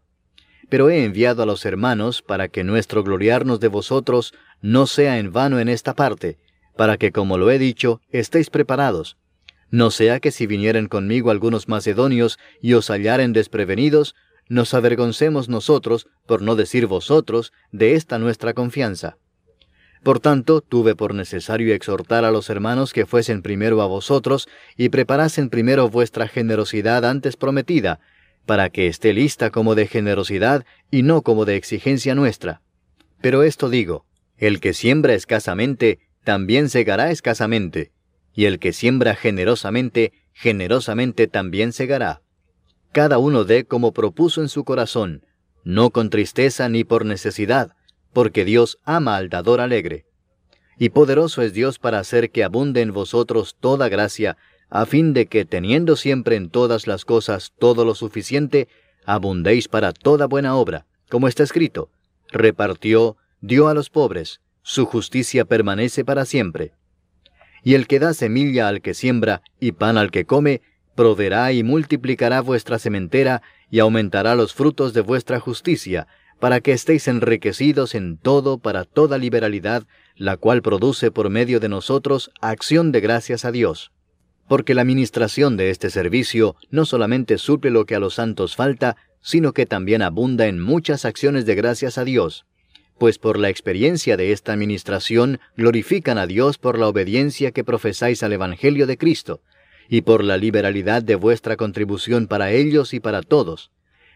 Pero 0.70 0.90
he 0.90 1.04
enviado 1.04 1.44
a 1.44 1.46
los 1.46 1.66
hermanos 1.66 2.22
para 2.22 2.48
que 2.48 2.64
nuestro 2.64 3.04
gloriarnos 3.04 3.60
de 3.60 3.68
vosotros 3.68 4.34
no 4.62 4.88
sea 4.88 5.20
en 5.20 5.32
vano 5.32 5.60
en 5.60 5.70
esta 5.70 5.94
parte, 5.94 6.38
para 6.78 6.98
que, 6.98 7.12
como 7.12 7.38
lo 7.38 7.52
he 7.52 7.60
dicho, 7.60 8.02
estéis 8.10 8.50
preparados. 8.50 9.18
No 9.70 9.92
sea 9.92 10.20
que 10.20 10.32
si 10.32 10.48
vinieren 10.48 10.88
conmigo 10.88 11.30
algunos 11.30 11.68
macedonios 11.68 12.40
y 12.62 12.74
os 12.74 12.88
hallaren 12.90 13.34
desprevenidos, 13.34 14.16
nos 14.48 14.74
avergoncemos 14.74 15.50
nosotros, 15.50 16.08
por 16.26 16.42
no 16.42 16.56
decir 16.56 16.88
vosotros, 16.88 17.52
de 17.72 17.96
esta 17.96 18.18
nuestra 18.18 18.54
confianza. 18.54 19.18
Por 20.04 20.20
tanto, 20.20 20.62
tuve 20.62 20.96
por 20.96 21.14
necesario 21.14 21.74
exhortar 21.74 22.24
a 22.24 22.32
los 22.32 22.50
hermanos 22.50 22.94
que 22.94 23.06
fuesen 23.06 23.42
primero 23.42 23.82
a 23.82 23.88
vosotros 23.88 24.48
y 24.78 24.90
preparasen 24.90 25.50
primero 25.50 25.90
vuestra 25.90 26.28
generosidad 26.28 27.04
antes 27.04 27.36
prometida, 27.36 28.00
para 28.46 28.70
que 28.70 28.88
esté 28.88 29.12
lista 29.12 29.50
como 29.50 29.76
de 29.76 29.88
generosidad 29.88 30.66
y 30.90 31.04
no 31.04 31.24
como 31.24 31.44
de 31.44 31.58
exigencia 31.58 32.16
nuestra. 32.16 32.62
Pero 33.20 33.44
esto 33.44 33.70
digo, 33.70 34.06
el 34.38 34.62
que 34.62 34.74
siembra 34.74 35.14
escasamente, 35.14 36.00
también 36.28 36.68
segará 36.68 37.10
escasamente, 37.10 37.92
y 38.36 38.46
el 38.46 38.60
que 38.60 38.74
siembra 38.74 39.16
generosamente, 39.16 40.12
generosamente 40.34 41.28
también 41.28 41.72
segará 41.74 42.22
cada 42.98 43.20
uno 43.20 43.44
dé 43.44 43.64
como 43.64 43.94
propuso 43.94 44.42
en 44.42 44.50
su 44.50 44.64
corazón, 44.64 45.24
no 45.64 45.92
con 45.92 46.10
tristeza 46.10 46.68
ni 46.68 46.84
por 46.84 47.06
necesidad, 47.06 47.76
porque 48.12 48.44
Dios 48.44 48.80
ama 48.86 49.18
al 49.18 49.30
dador 49.30 49.62
alegre. 49.62 50.08
Y 50.80 50.90
poderoso 50.90 51.44
es 51.44 51.54
Dios 51.54 51.78
para 51.78 52.00
hacer 52.00 52.32
que 52.32 52.44
abunde 52.44 52.82
en 52.82 52.94
vosotros 52.94 53.56
toda 53.60 53.88
gracia, 53.88 54.36
a 54.72 54.88
fin 54.88 55.14
de 55.14 55.28
que, 55.28 55.46
teniendo 55.46 55.96
siempre 55.96 56.38
en 56.38 56.50
todas 56.50 56.88
las 56.88 57.06
cosas 57.06 57.54
todo 57.60 57.86
lo 57.86 57.94
suficiente, 57.94 58.68
abundéis 59.06 59.68
para 59.68 59.94
toda 59.94 60.26
buena 60.26 60.56
obra, 60.56 60.88
como 61.08 61.28
está 61.28 61.44
escrito, 61.44 61.92
repartió, 62.32 63.16
dio 63.42 63.68
a 63.68 63.76
los 63.76 63.92
pobres, 63.92 64.42
su 64.70 64.86
justicia 64.86 65.46
permanece 65.46 66.04
para 66.04 66.26
siempre. 66.26 66.74
Y 67.64 67.76
el 67.76 67.88
que 67.88 68.00
da 68.00 68.14
semilla 68.14 68.68
al 68.68 68.82
que 68.82 68.94
siembra 68.94 69.42
y 69.62 69.72
pan 69.72 69.98
al 69.98 70.12
que 70.12 70.26
come, 70.26 70.62
proveerá 70.94 71.54
y 71.54 71.64
multiplicará 71.64 72.42
vuestra 72.42 72.78
sementera 72.78 73.42
y 73.72 73.80
aumentará 73.80 74.36
los 74.36 74.54
frutos 74.54 74.94
de 74.94 75.00
vuestra 75.00 75.40
justicia, 75.40 76.06
para 76.38 76.60
que 76.60 76.74
estéis 76.74 77.08
enriquecidos 77.08 77.96
en 77.96 78.18
todo 78.18 78.58
para 78.58 78.84
toda 78.84 79.18
liberalidad, 79.18 79.84
la 80.18 80.36
cual 80.36 80.62
produce 80.62 81.12
por 81.12 81.30
medio 81.30 81.62
de 81.62 81.70
nosotros 81.70 82.30
acción 82.42 82.92
de 82.92 83.00
gracias 83.00 83.46
a 83.46 83.54
Dios. 83.54 83.94
Porque 84.50 84.74
la 84.74 84.82
administración 84.82 85.56
de 85.56 85.70
este 85.70 85.90
servicio 85.90 86.58
no 86.72 86.84
solamente 86.84 87.38
suple 87.38 87.72
lo 87.72 87.86
que 87.86 87.96
a 87.96 88.00
los 88.00 88.16
santos 88.16 88.58
falta, 88.58 88.98
sino 89.22 89.54
que 89.54 89.66
también 89.66 90.02
abunda 90.02 90.48
en 90.48 90.60
muchas 90.60 91.06
acciones 91.06 91.46
de 91.46 91.56
gracias 91.56 91.98
a 91.98 92.04
Dios, 92.04 92.46
pues 92.98 93.20
por 93.20 93.38
la 93.38 93.50
experiencia 93.50 94.18
de 94.18 94.32
esta 94.32 94.54
administración 94.54 95.40
glorifican 95.56 96.18
a 96.18 96.28
Dios 96.28 96.58
por 96.58 96.78
la 96.78 96.88
obediencia 96.88 97.52
que 97.52 97.64
profesáis 97.64 98.24
al 98.24 98.34
Evangelio 98.34 98.88
de 98.88 98.98
Cristo, 98.98 99.42
y 99.90 100.02
por 100.02 100.24
la 100.24 100.38
liberalidad 100.38 101.04
de 101.04 101.16
vuestra 101.16 101.56
contribución 101.56 102.28
para 102.28 102.52
ellos 102.52 102.94
y 102.94 103.00
para 103.00 103.22
todos, 103.22 103.72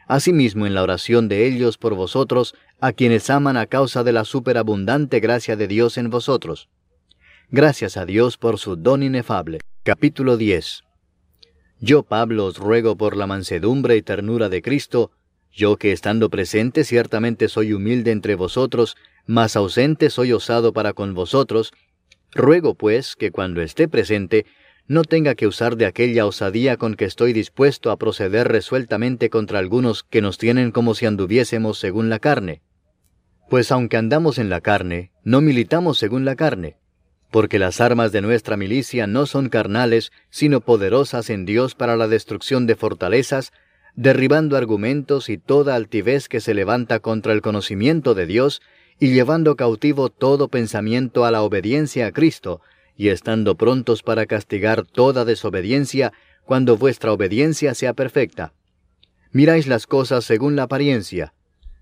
asimismo 0.07 0.65
en 0.65 0.73
la 0.73 0.83
oración 0.83 1.27
de 1.29 1.47
ellos 1.47 1.77
por 1.77 1.95
vosotros, 1.95 2.55
a 2.79 2.93
quienes 2.93 3.29
aman 3.29 3.57
a 3.57 3.67
causa 3.67 4.03
de 4.03 4.11
la 4.11 4.25
superabundante 4.25 5.19
gracia 5.19 5.55
de 5.55 5.67
Dios 5.67 5.97
en 5.97 6.09
vosotros. 6.09 6.69
Gracias 7.49 7.97
a 7.97 8.05
Dios 8.05 8.37
por 8.37 8.57
su 8.57 8.75
don 8.75 9.03
inefable. 9.03 9.59
Capítulo 9.83 10.37
10 10.37 10.83
Yo, 11.79 12.03
Pablo, 12.03 12.45
os 12.45 12.57
ruego 12.57 12.95
por 12.97 13.15
la 13.15 13.27
mansedumbre 13.27 13.95
y 13.97 14.01
ternura 14.01 14.49
de 14.49 14.61
Cristo, 14.61 15.11
yo 15.53 15.77
que 15.77 15.91
estando 15.91 16.29
presente 16.29 16.83
ciertamente 16.83 17.49
soy 17.49 17.73
humilde 17.73 18.11
entre 18.11 18.35
vosotros, 18.35 18.95
mas 19.25 19.55
ausente 19.55 20.09
soy 20.09 20.33
osado 20.33 20.73
para 20.73 20.93
con 20.93 21.13
vosotros, 21.13 21.73
ruego 22.31 22.75
pues 22.75 23.15
que 23.15 23.31
cuando 23.31 23.61
esté 23.61 23.87
presente 23.87 24.45
no 24.87 25.03
tenga 25.03 25.35
que 25.35 25.47
usar 25.47 25.77
de 25.77 25.85
aquella 25.85 26.25
osadía 26.25 26.77
con 26.77 26.95
que 26.95 27.05
estoy 27.05 27.33
dispuesto 27.33 27.91
a 27.91 27.97
proceder 27.97 28.47
resueltamente 28.47 29.29
contra 29.29 29.59
algunos 29.59 30.03
que 30.03 30.21
nos 30.21 30.37
tienen 30.37 30.71
como 30.71 30.95
si 30.95 31.05
anduviésemos 31.05 31.79
según 31.79 32.09
la 32.09 32.19
carne. 32.19 32.61
Pues 33.49 33.71
aunque 33.71 33.97
andamos 33.97 34.37
en 34.37 34.49
la 34.49 34.61
carne, 34.61 35.11
no 35.23 35.41
militamos 35.41 35.97
según 35.97 36.25
la 36.25 36.35
carne, 36.35 36.77
porque 37.31 37.59
las 37.59 37.79
armas 37.79 38.11
de 38.11 38.21
nuestra 38.21 38.57
milicia 38.57 39.07
no 39.07 39.25
son 39.25 39.49
carnales, 39.49 40.11
sino 40.29 40.61
poderosas 40.61 41.29
en 41.29 41.45
Dios 41.45 41.75
para 41.75 41.95
la 41.95 42.07
destrucción 42.07 42.67
de 42.67 42.75
fortalezas, 42.75 43.53
derribando 43.95 44.58
argumentos 44.58 45.30
y 45.30 45.38
toda 45.38 45.75
altivez 45.75 46.30
que 46.30 46.39
se 46.39 46.54
levanta 46.54 46.99
contra 46.99 47.34
el 47.34 47.41
conocimiento 47.41 48.13
de 48.13 48.25
Dios, 48.25 48.62
y 48.99 49.13
llevando 49.13 49.56
cautivo 49.56 50.10
todo 50.10 50.47
pensamiento 50.47 51.25
a 51.25 51.32
la 51.32 51.41
obediencia 51.41 52.08
a 52.08 52.12
Cristo, 52.12 52.62
y 52.95 53.10
estando 53.10 53.56
prontos 53.56 54.04
para 54.04 54.25
castigar 54.25 54.86
toda 54.86 55.25
desobediencia 55.25 56.13
cuando 56.45 56.77
vuestra 56.77 57.12
obediencia 57.12 57.73
sea 57.73 57.93
perfecta. 57.93 58.54
Miráis 59.32 59.67
las 59.67 59.88
cosas 59.88 60.25
según 60.25 60.56
la 60.56 60.63
apariencia. 60.63 61.34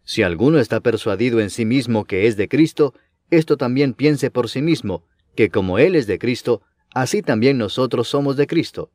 Si 0.04 0.24
alguno 0.24 0.60
está 0.60 0.80
persuadido 0.80 1.39
en 1.39 1.50
sí 1.50 1.65
mismo 1.65 2.06
que 2.06 2.28
es 2.28 2.38
de 2.38 2.48
Cristo, 2.48 2.93
esto 3.32 3.58
también 3.58 3.93
piense 3.93 4.32
por 4.32 4.50
sí 4.50 4.62
mismo, 4.62 5.04
que 5.36 5.50
como 5.50 5.78
Él 5.78 5.95
es 5.95 6.08
de 6.08 6.19
Cristo, 6.19 6.62
así 6.93 7.22
también 7.22 7.58
nosotros 7.58 8.08
somos 8.08 8.38
de 8.38 8.48
Cristo. 8.48 8.91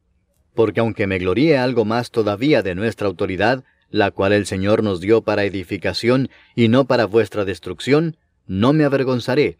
Porque 0.54 0.80
aunque 0.80 1.06
me 1.06 1.18
gloríe 1.18 1.58
algo 1.58 1.84
más 1.84 2.10
todavía 2.10 2.62
de 2.62 2.74
nuestra 2.74 3.06
autoridad, 3.06 3.64
la 3.90 4.10
cual 4.10 4.32
el 4.32 4.46
Señor 4.46 4.82
nos 4.82 5.00
dio 5.00 5.22
para 5.22 5.44
edificación 5.44 6.30
y 6.54 6.68
no 6.68 6.84
para 6.84 7.06
vuestra 7.06 7.44
destrucción, 7.44 8.16
no 8.46 8.72
me 8.72 8.84
avergonzaré, 8.84 9.58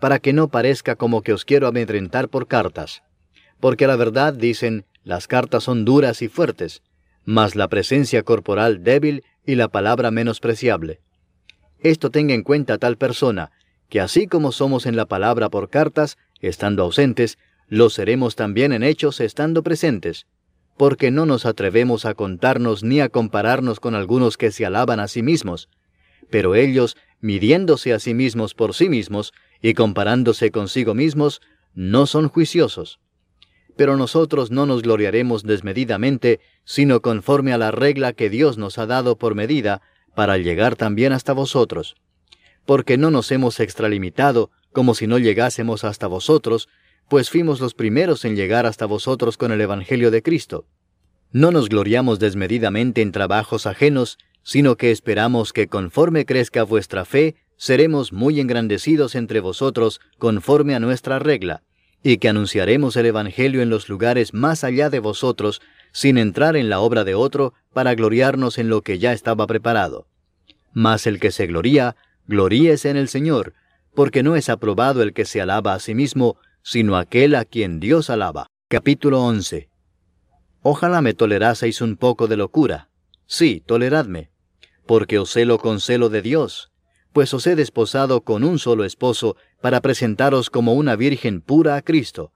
para 0.00 0.18
que 0.18 0.32
no 0.32 0.48
parezca 0.48 0.96
como 0.96 1.22
que 1.22 1.32
os 1.32 1.44
quiero 1.44 1.66
amedrentar 1.66 2.28
por 2.28 2.46
cartas. 2.46 3.02
Porque 3.60 3.86
la 3.86 3.96
verdad, 3.96 4.34
dicen, 4.34 4.84
las 5.04 5.26
cartas 5.26 5.64
son 5.64 5.84
duras 5.84 6.22
y 6.22 6.28
fuertes, 6.28 6.82
mas 7.24 7.54
la 7.54 7.68
presencia 7.68 8.22
corporal 8.22 8.82
débil 8.82 9.24
y 9.46 9.54
la 9.54 9.68
palabra 9.68 10.10
menospreciable. 10.10 11.00
Esto 11.80 12.10
tenga 12.10 12.34
en 12.34 12.42
cuenta 12.42 12.78
tal 12.78 12.96
persona, 12.96 13.50
que 13.88 14.00
así 14.00 14.26
como 14.26 14.52
somos 14.52 14.86
en 14.86 14.96
la 14.96 15.06
palabra 15.06 15.48
por 15.50 15.68
cartas, 15.68 16.18
estando 16.40 16.82
ausentes, 16.82 17.38
lo 17.68 17.90
seremos 17.90 18.36
también 18.36 18.72
en 18.72 18.82
hechos 18.82 19.20
estando 19.20 19.62
presentes, 19.62 20.26
porque 20.76 21.10
no 21.10 21.26
nos 21.26 21.46
atrevemos 21.46 22.04
a 22.04 22.14
contarnos 22.14 22.82
ni 22.82 23.00
a 23.00 23.08
compararnos 23.08 23.80
con 23.80 23.94
algunos 23.94 24.36
que 24.36 24.50
se 24.50 24.66
alaban 24.66 25.00
a 25.00 25.08
sí 25.08 25.22
mismos, 25.22 25.68
pero 26.30 26.54
ellos, 26.54 26.96
midiéndose 27.20 27.92
a 27.92 27.98
sí 27.98 28.14
mismos 28.14 28.54
por 28.54 28.74
sí 28.74 28.88
mismos, 28.88 29.32
y 29.60 29.74
comparándose 29.74 30.50
consigo 30.50 30.94
mismos, 30.94 31.40
no 31.74 32.06
son 32.06 32.28
juiciosos. 32.28 33.00
Pero 33.76 33.96
nosotros 33.96 34.50
no 34.50 34.66
nos 34.66 34.82
gloriaremos 34.82 35.44
desmedidamente, 35.44 36.40
sino 36.64 37.00
conforme 37.00 37.52
a 37.52 37.58
la 37.58 37.70
regla 37.70 38.12
que 38.12 38.30
Dios 38.30 38.58
nos 38.58 38.78
ha 38.78 38.86
dado 38.86 39.16
por 39.16 39.34
medida, 39.34 39.82
para 40.14 40.36
llegar 40.36 40.76
también 40.76 41.12
hasta 41.12 41.32
vosotros. 41.32 41.96
Porque 42.66 42.96
no 42.96 43.10
nos 43.10 43.30
hemos 43.30 43.60
extralimitado, 43.60 44.50
como 44.72 44.94
si 44.94 45.06
no 45.06 45.18
llegásemos 45.18 45.84
hasta 45.84 46.06
vosotros, 46.06 46.68
pues 47.12 47.28
fuimos 47.28 47.60
los 47.60 47.74
primeros 47.74 48.24
en 48.24 48.36
llegar 48.36 48.64
hasta 48.64 48.86
vosotros 48.86 49.36
con 49.36 49.52
el 49.52 49.60
Evangelio 49.60 50.10
de 50.10 50.22
Cristo. 50.22 50.64
No 51.30 51.50
nos 51.50 51.68
gloriamos 51.68 52.18
desmedidamente 52.18 53.02
en 53.02 53.12
trabajos 53.12 53.66
ajenos, 53.66 54.16
sino 54.42 54.78
que 54.78 54.90
esperamos 54.90 55.52
que 55.52 55.68
conforme 55.68 56.24
crezca 56.24 56.62
vuestra 56.62 57.04
fe, 57.04 57.36
seremos 57.58 58.14
muy 58.14 58.40
engrandecidos 58.40 59.14
entre 59.14 59.40
vosotros 59.40 60.00
conforme 60.16 60.74
a 60.74 60.80
nuestra 60.80 61.18
regla, 61.18 61.62
y 62.02 62.16
que 62.16 62.30
anunciaremos 62.30 62.96
el 62.96 63.04
Evangelio 63.04 63.60
en 63.60 63.68
los 63.68 63.90
lugares 63.90 64.32
más 64.32 64.64
allá 64.64 64.88
de 64.88 65.00
vosotros, 65.00 65.60
sin 65.92 66.16
entrar 66.16 66.56
en 66.56 66.70
la 66.70 66.80
obra 66.80 67.04
de 67.04 67.14
otro, 67.14 67.52
para 67.74 67.94
gloriarnos 67.94 68.56
en 68.56 68.70
lo 68.70 68.80
que 68.80 68.98
ya 68.98 69.12
estaba 69.12 69.46
preparado. 69.46 70.06
Mas 70.72 71.06
el 71.06 71.20
que 71.20 71.30
se 71.30 71.46
gloría, 71.46 71.94
gloríese 72.26 72.88
en 72.88 72.96
el 72.96 73.08
Señor, 73.08 73.52
porque 73.94 74.22
no 74.22 74.34
es 74.34 74.48
aprobado 74.48 75.02
el 75.02 75.12
que 75.12 75.26
se 75.26 75.42
alaba 75.42 75.74
a 75.74 75.78
sí 75.78 75.94
mismo, 75.94 76.38
sino 76.62 76.96
aquel 76.96 77.34
a 77.34 77.44
quien 77.44 77.80
Dios 77.80 78.08
alaba. 78.10 78.46
Capítulo 78.68 79.22
11 79.22 79.68
Ojalá 80.62 81.02
me 81.02 81.12
toleraseis 81.12 81.80
un 81.80 81.96
poco 81.96 82.28
de 82.28 82.36
locura. 82.36 82.88
Sí, 83.26 83.62
toleradme, 83.66 84.30
porque 84.86 85.18
os 85.18 85.30
celo 85.32 85.58
con 85.58 85.80
celo 85.80 86.08
de 86.08 86.22
Dios, 86.22 86.70
pues 87.12 87.34
os 87.34 87.46
he 87.46 87.56
desposado 87.56 88.22
con 88.22 88.44
un 88.44 88.58
solo 88.58 88.84
esposo 88.84 89.36
para 89.60 89.80
presentaros 89.80 90.50
como 90.50 90.74
una 90.74 90.96
virgen 90.96 91.40
pura 91.40 91.76
a 91.76 91.82
Cristo. 91.82 92.32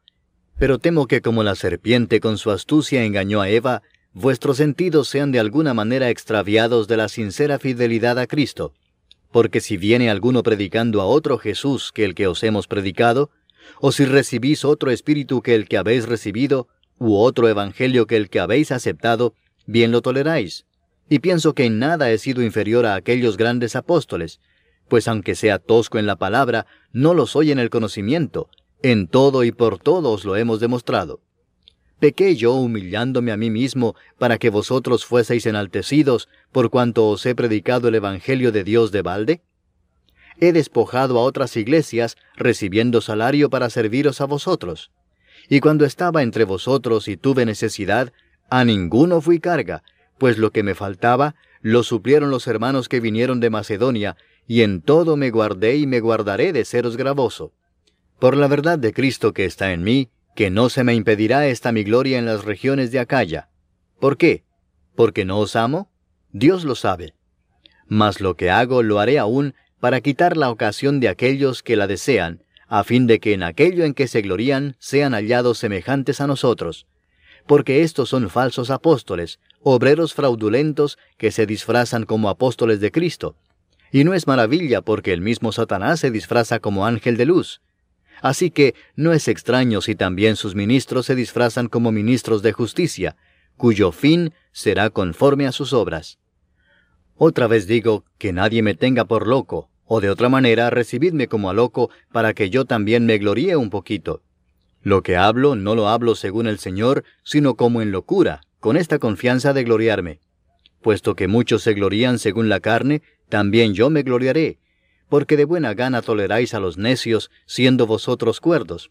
Pero 0.58 0.78
temo 0.78 1.06
que 1.06 1.22
como 1.22 1.42
la 1.42 1.54
serpiente 1.54 2.18
con 2.18 2.36
su 2.36 2.50
astucia 2.50 3.04
engañó 3.04 3.40
a 3.40 3.48
Eva, 3.48 3.82
vuestros 4.12 4.56
sentidos 4.56 5.08
sean 5.08 5.30
de 5.30 5.38
alguna 5.38 5.72
manera 5.72 6.10
extraviados 6.10 6.88
de 6.88 6.96
la 6.96 7.08
sincera 7.08 7.58
fidelidad 7.58 8.18
a 8.18 8.26
Cristo. 8.26 8.72
Porque 9.30 9.60
si 9.60 9.76
viene 9.76 10.10
alguno 10.10 10.42
predicando 10.42 11.00
a 11.00 11.04
otro 11.04 11.38
Jesús 11.38 11.92
que 11.92 12.04
el 12.04 12.14
que 12.14 12.26
os 12.26 12.42
hemos 12.42 12.66
predicado, 12.66 13.30
o 13.80 13.92
si 13.92 14.04
recibís 14.04 14.64
otro 14.64 14.90
espíritu 14.90 15.42
que 15.42 15.54
el 15.54 15.68
que 15.68 15.78
habéis 15.78 16.06
recibido, 16.06 16.68
u 16.98 17.16
otro 17.16 17.48
evangelio 17.48 18.06
que 18.06 18.16
el 18.16 18.30
que 18.30 18.40
habéis 18.40 18.72
aceptado, 18.72 19.34
bien 19.66 19.92
lo 19.92 20.02
toleráis. 20.02 20.66
Y 21.08 21.20
pienso 21.20 21.54
que 21.54 21.64
en 21.64 21.78
nada 21.78 22.10
he 22.10 22.18
sido 22.18 22.42
inferior 22.42 22.86
a 22.86 22.94
aquellos 22.94 23.36
grandes 23.36 23.76
apóstoles, 23.76 24.40
pues 24.88 25.08
aunque 25.08 25.34
sea 25.34 25.58
tosco 25.58 25.98
en 25.98 26.06
la 26.06 26.16
palabra, 26.16 26.66
no 26.92 27.14
lo 27.14 27.26
soy 27.26 27.50
en 27.50 27.58
el 27.58 27.70
conocimiento, 27.70 28.48
en 28.82 29.08
todo 29.08 29.44
y 29.44 29.52
por 29.52 29.78
todo 29.78 30.12
os 30.12 30.24
lo 30.24 30.36
hemos 30.36 30.60
demostrado. 30.60 31.20
¿Pequé 31.98 32.36
yo 32.36 32.54
humillándome 32.54 33.32
a 33.32 33.36
mí 33.36 33.50
mismo 33.50 33.94
para 34.18 34.38
que 34.38 34.50
vosotros 34.50 35.06
fueseis 35.06 35.46
enaltecidos 35.46 36.28
por 36.52 36.70
cuanto 36.70 37.08
os 37.08 37.24
he 37.24 37.34
predicado 37.34 37.88
el 37.88 37.94
Evangelio 37.94 38.52
de 38.52 38.64
Dios 38.64 38.92
de 38.92 39.02
balde? 39.02 39.42
He 40.40 40.52
despojado 40.52 41.18
a 41.18 41.22
otras 41.22 41.56
iglesias, 41.56 42.16
recibiendo 42.36 43.00
salario 43.00 43.50
para 43.50 43.70
serviros 43.70 44.20
a 44.20 44.26
vosotros. 44.26 44.90
Y 45.48 45.60
cuando 45.60 45.84
estaba 45.84 46.22
entre 46.22 46.44
vosotros 46.44 47.08
y 47.08 47.16
tuve 47.16 47.46
necesidad, 47.46 48.12
a 48.50 48.64
ninguno 48.64 49.20
fui 49.20 49.40
carga, 49.40 49.82
pues 50.18 50.38
lo 50.38 50.50
que 50.50 50.62
me 50.62 50.74
faltaba 50.74 51.34
lo 51.62 51.82
suplieron 51.82 52.30
los 52.30 52.46
hermanos 52.46 52.88
que 52.88 53.00
vinieron 53.00 53.40
de 53.40 53.50
Macedonia, 53.50 54.16
y 54.46 54.62
en 54.62 54.82
todo 54.82 55.16
me 55.16 55.30
guardé 55.30 55.76
y 55.76 55.86
me 55.86 56.00
guardaré 56.00 56.52
de 56.52 56.64
seros 56.64 56.96
gravoso. 56.96 57.52
Por 58.18 58.36
la 58.36 58.46
verdad 58.46 58.78
de 58.78 58.92
Cristo 58.92 59.32
que 59.32 59.44
está 59.44 59.72
en 59.72 59.82
mí, 59.82 60.10
que 60.34 60.50
no 60.50 60.68
se 60.68 60.84
me 60.84 60.94
impedirá 60.94 61.48
esta 61.48 61.72
mi 61.72 61.82
gloria 61.82 62.18
en 62.18 62.26
las 62.26 62.44
regiones 62.44 62.92
de 62.92 63.00
Acaya. 63.00 63.48
¿Por 63.98 64.16
qué? 64.16 64.44
¿Porque 64.94 65.24
no 65.24 65.38
os 65.38 65.56
amo? 65.56 65.90
Dios 66.30 66.64
lo 66.64 66.74
sabe. 66.74 67.14
Mas 67.88 68.20
lo 68.20 68.36
que 68.36 68.50
hago 68.50 68.82
lo 68.82 68.98
haré 68.98 69.18
aún 69.18 69.54
para 69.80 70.00
quitar 70.00 70.36
la 70.36 70.50
ocasión 70.50 71.00
de 71.00 71.08
aquellos 71.08 71.62
que 71.62 71.76
la 71.76 71.86
desean, 71.86 72.42
a 72.68 72.84
fin 72.84 73.06
de 73.06 73.20
que 73.20 73.32
en 73.32 73.42
aquello 73.42 73.84
en 73.84 73.94
que 73.94 74.08
se 74.08 74.22
glorían 74.22 74.76
sean 74.78 75.12
hallados 75.12 75.58
semejantes 75.58 76.20
a 76.20 76.26
nosotros. 76.26 76.86
Porque 77.46 77.82
estos 77.82 78.08
son 78.08 78.28
falsos 78.28 78.70
apóstoles, 78.70 79.38
obreros 79.62 80.14
fraudulentos 80.14 80.98
que 81.16 81.30
se 81.30 81.46
disfrazan 81.46 82.04
como 82.04 82.28
apóstoles 82.28 82.80
de 82.80 82.90
Cristo, 82.90 83.36
y 83.92 84.04
no 84.04 84.14
es 84.14 84.26
maravilla 84.26 84.82
porque 84.82 85.12
el 85.12 85.20
mismo 85.20 85.52
Satanás 85.52 86.00
se 86.00 86.10
disfraza 86.10 86.58
como 86.58 86.86
ángel 86.86 87.16
de 87.16 87.26
luz. 87.26 87.60
Así 88.20 88.50
que 88.50 88.74
no 88.94 89.12
es 89.12 89.28
extraño 89.28 89.80
si 89.80 89.94
también 89.94 90.36
sus 90.36 90.54
ministros 90.54 91.06
se 91.06 91.14
disfrazan 91.14 91.68
como 91.68 91.92
ministros 91.92 92.42
de 92.42 92.52
justicia, 92.52 93.16
cuyo 93.56 93.92
fin 93.92 94.32
será 94.52 94.90
conforme 94.90 95.46
a 95.46 95.52
sus 95.52 95.72
obras. 95.72 96.18
Otra 97.18 97.46
vez 97.46 97.66
digo 97.66 98.04
que 98.18 98.32
nadie 98.32 98.62
me 98.62 98.74
tenga 98.74 99.06
por 99.06 99.26
loco, 99.26 99.70
o 99.86 100.00
de 100.00 100.10
otra 100.10 100.28
manera 100.28 100.68
recibidme 100.68 101.28
como 101.28 101.48
a 101.48 101.54
loco, 101.54 101.90
para 102.12 102.34
que 102.34 102.50
yo 102.50 102.66
también 102.66 103.06
me 103.06 103.18
gloríe 103.18 103.56
un 103.56 103.70
poquito. 103.70 104.22
Lo 104.82 105.02
que 105.02 105.16
hablo 105.16 105.56
no 105.56 105.74
lo 105.74 105.88
hablo 105.88 106.14
según 106.14 106.46
el 106.46 106.58
Señor, 106.58 107.04
sino 107.24 107.56
como 107.56 107.80
en 107.80 107.90
locura, 107.90 108.42
con 108.60 108.76
esta 108.76 108.98
confianza 108.98 109.52
de 109.52 109.64
gloriarme. 109.64 110.20
Puesto 110.82 111.16
que 111.16 111.26
muchos 111.26 111.62
se 111.62 111.72
glorían 111.72 112.18
según 112.18 112.48
la 112.48 112.60
carne, 112.60 113.02
también 113.28 113.74
yo 113.74 113.88
me 113.90 114.02
gloriaré, 114.02 114.58
porque 115.08 115.36
de 115.36 115.44
buena 115.44 115.72
gana 115.72 116.02
toleráis 116.02 116.52
a 116.52 116.60
los 116.60 116.76
necios, 116.76 117.30
siendo 117.46 117.86
vosotros 117.86 118.40
cuerdos. 118.40 118.90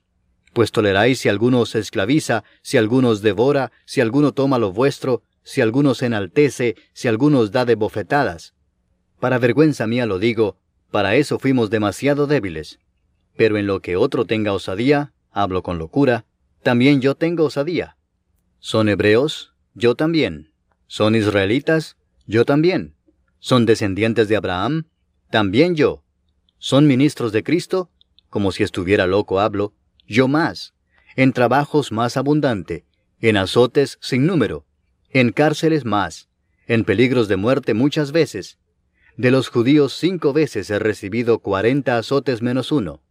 Pues 0.54 0.72
toleráis 0.72 1.20
si 1.20 1.30
alguno 1.30 1.60
os 1.60 1.76
esclaviza, 1.76 2.44
si 2.62 2.78
alguno 2.78 3.10
os 3.10 3.22
devora, 3.22 3.72
si 3.86 4.02
alguno 4.02 4.32
toma 4.32 4.58
lo 4.58 4.72
vuestro, 4.72 5.22
si 5.46 5.62
alguno 5.62 5.94
se 5.94 6.08
enaltece, 6.08 6.76
si 6.92 7.08
alguno 7.08 7.40
os 7.40 7.52
da 7.52 7.64
de 7.66 7.76
bofetadas. 7.76 8.56
Para 9.20 9.38
vergüenza 9.38 9.86
mía 9.86 10.08
lo 10.08 10.18
digo, 10.18 10.58
para 10.92 11.16
eso 11.16 11.38
fuimos 11.40 11.70
demasiado 11.70 12.26
débiles. 12.26 12.80
Pero 13.38 13.58
en 13.58 13.68
lo 13.68 13.80
que 13.80 13.96
otro 13.96 14.26
tenga 14.26 14.54
osadía, 14.54 15.14
hablo 15.32 15.62
con 15.62 15.78
locura, 15.78 16.26
también 16.64 17.00
yo 17.00 17.14
tengo 17.16 17.46
osadía. 17.46 17.96
¿Son 18.60 18.90
hebreos? 18.90 19.54
Yo 19.76 19.94
también. 19.96 20.52
¿Son 20.88 21.16
israelitas? 21.16 21.96
Yo 22.26 22.44
también. 22.44 22.96
¿Son 23.38 23.68
descendientes 23.68 24.28
de 24.28 24.38
Abraham? 24.38 24.88
También 25.30 25.76
yo. 25.76 26.04
¿Son 26.58 26.88
ministros 26.88 27.32
de 27.32 27.44
Cristo? 27.44 27.92
Como 28.30 28.52
si 28.52 28.64
estuviera 28.64 29.06
loco 29.06 29.40
hablo. 29.40 29.74
Yo 30.08 30.28
más. 30.28 30.74
En 31.16 31.34
trabajos 31.34 31.92
más 31.92 32.18
abundante. 32.18 32.86
En 33.20 33.38
azotes 33.38 34.00
sin 34.02 34.26
número. 34.26 34.65
En 35.16 35.32
cárceles 35.32 35.86
más. 35.86 36.28
En 36.68 36.84
peligros 36.84 37.30
de 37.30 37.38
muerte 37.38 37.74
muchas 37.74 38.12
veces. 38.12 38.60
De 39.16 39.32
los 39.32 39.48
judíos 39.48 39.94
cinco 39.94 40.34
veces 40.34 40.70
he 40.70 40.78
recibido 40.78 41.40
cuarenta 41.40 41.98
azotes 41.98 42.42
menos 42.42 42.74
uno. 42.74 43.02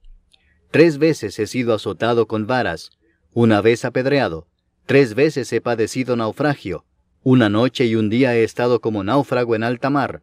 Tres 0.71 0.99
veces 0.99 1.39
he 1.39 1.47
sido 1.47 1.73
azotado 1.73 2.27
con 2.27 2.47
varas, 2.47 2.91
una 3.33 3.63
vez 3.63 3.87
apedreado, 3.87 4.47
tres 4.85 5.15
veces 5.15 5.51
he 5.55 5.63
padecido 5.63 6.15
naufragio, 6.15 6.85
una 7.23 7.49
noche 7.49 7.87
y 7.87 7.95
un 7.95 8.11
día 8.11 8.37
he 8.37 8.45
estado 8.45 8.83
como 8.83 9.03
náufrago 9.03 9.55
en 9.55 9.63
alta 9.63 9.89
mar, 9.89 10.21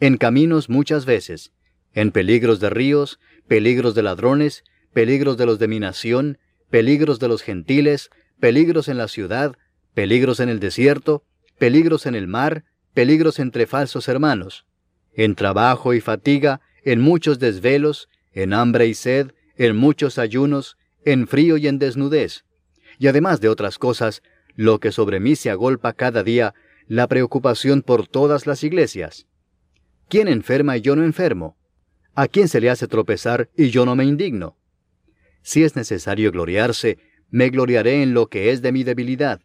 en 0.00 0.16
caminos 0.16 0.70
muchas 0.70 1.04
veces, 1.04 1.52
en 1.92 2.12
peligros 2.12 2.60
de 2.60 2.70
ríos, 2.70 3.20
peligros 3.46 3.94
de 3.94 4.04
ladrones, 4.04 4.64
peligros 4.94 5.36
de 5.36 5.44
los 5.44 5.58
de 5.58 5.68
mi 5.68 5.80
nación, 5.80 6.38
peligros 6.70 7.18
de 7.18 7.28
los 7.28 7.42
gentiles, 7.42 8.08
peligros 8.40 8.88
en 8.88 8.96
la 8.96 9.06
ciudad, 9.06 9.58
peligros 9.94 10.40
en 10.40 10.48
el 10.48 10.60
desierto, 10.60 11.24
peligros 11.58 12.06
en 12.06 12.14
el 12.14 12.26
mar, 12.26 12.64
peligros 12.94 13.38
entre 13.38 13.66
falsos 13.66 14.08
hermanos, 14.08 14.66
en 15.12 15.34
trabajo 15.34 15.94
y 15.94 16.00
fatiga, 16.00 16.60
en 16.84 17.00
muchos 17.00 17.38
desvelos, 17.38 18.08
en 18.32 18.52
hambre 18.52 18.86
y 18.86 18.94
sed, 18.94 19.32
en 19.56 19.76
muchos 19.76 20.18
ayunos, 20.18 20.76
en 21.04 21.26
frío 21.26 21.56
y 21.56 21.66
en 21.66 21.78
desnudez, 21.78 22.44
y 22.98 23.08
además 23.08 23.40
de 23.40 23.48
otras 23.48 23.78
cosas, 23.78 24.22
lo 24.54 24.78
que 24.78 24.92
sobre 24.92 25.20
mí 25.20 25.36
se 25.36 25.50
agolpa 25.50 25.92
cada 25.92 26.22
día, 26.22 26.54
la 26.86 27.06
preocupación 27.06 27.82
por 27.82 28.06
todas 28.06 28.46
las 28.46 28.64
iglesias. 28.64 29.26
¿Quién 30.08 30.28
enferma 30.28 30.76
y 30.76 30.80
yo 30.80 30.96
no 30.96 31.04
enfermo? 31.04 31.56
¿A 32.14 32.26
quién 32.26 32.48
se 32.48 32.60
le 32.60 32.68
hace 32.68 32.88
tropezar 32.88 33.48
y 33.56 33.70
yo 33.70 33.86
no 33.86 33.94
me 33.94 34.04
indigno? 34.04 34.56
Si 35.42 35.62
es 35.62 35.76
necesario 35.76 36.32
gloriarse, 36.32 36.98
me 37.30 37.48
gloriaré 37.48 38.02
en 38.02 38.12
lo 38.12 38.26
que 38.26 38.50
es 38.50 38.60
de 38.60 38.72
mi 38.72 38.82
debilidad. 38.82 39.40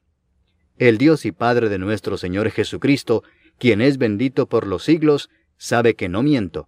El 0.77 0.97
Dios 0.97 1.25
y 1.25 1.31
Padre 1.31 1.69
de 1.69 1.79
nuestro 1.79 2.17
Señor 2.17 2.51
Jesucristo, 2.51 3.23
quien 3.57 3.81
es 3.81 3.97
bendito 3.97 4.47
por 4.47 4.67
los 4.67 4.83
siglos, 4.83 5.29
sabe 5.57 5.95
que 5.95 6.09
no 6.09 6.21
miento. 6.21 6.67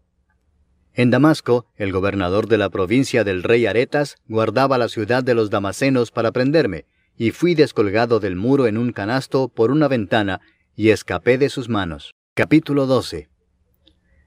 En 0.93 1.11
Damasco, 1.11 1.67
el 1.75 1.91
gobernador 1.91 2.47
de 2.47 2.57
la 2.57 2.69
provincia 2.69 3.23
del 3.23 3.43
rey 3.43 3.65
Aretas 3.65 4.15
guardaba 4.27 4.77
la 4.77 4.87
ciudad 4.87 5.23
de 5.23 5.35
los 5.35 5.49
damasenos 5.49 6.11
para 6.11 6.31
prenderme, 6.31 6.85
y 7.17 7.31
fui 7.31 7.53
descolgado 7.53 8.19
del 8.19 8.35
muro 8.35 8.65
en 8.65 8.77
un 8.77 8.93
canasto 8.93 9.49
por 9.49 9.71
una 9.71 9.87
ventana, 9.87 10.39
y 10.75 10.89
escapé 10.89 11.37
de 11.37 11.49
sus 11.49 11.67
manos. 11.67 12.15
Capítulo 12.33 12.85
12 12.85 13.29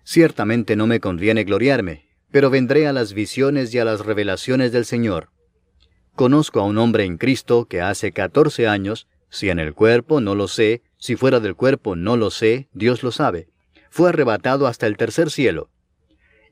Ciertamente 0.04 0.76
no 0.76 0.86
me 0.86 1.00
conviene 1.00 1.44
gloriarme, 1.44 2.06
pero 2.30 2.50
vendré 2.50 2.86
a 2.86 2.92
las 2.92 3.14
visiones 3.14 3.72
y 3.72 3.78
a 3.78 3.84
las 3.84 4.04
revelaciones 4.04 4.72
del 4.72 4.84
Señor. 4.84 5.30
Conozco 6.14 6.60
a 6.60 6.64
un 6.64 6.78
hombre 6.78 7.04
en 7.04 7.16
Cristo 7.16 7.64
que 7.64 7.80
hace 7.80 8.12
catorce 8.12 8.68
años, 8.68 9.06
si 9.30 9.48
en 9.48 9.58
el 9.58 9.74
cuerpo 9.74 10.20
no 10.20 10.34
lo 10.34 10.48
sé, 10.48 10.82
si 10.98 11.16
fuera 11.16 11.40
del 11.40 11.56
cuerpo 11.56 11.96
no 11.96 12.16
lo 12.16 12.30
sé, 12.30 12.68
Dios 12.72 13.02
lo 13.02 13.12
sabe, 13.12 13.48
fue 13.88 14.10
arrebatado 14.10 14.66
hasta 14.66 14.86
el 14.86 14.96
tercer 14.96 15.30
cielo. 15.30 15.70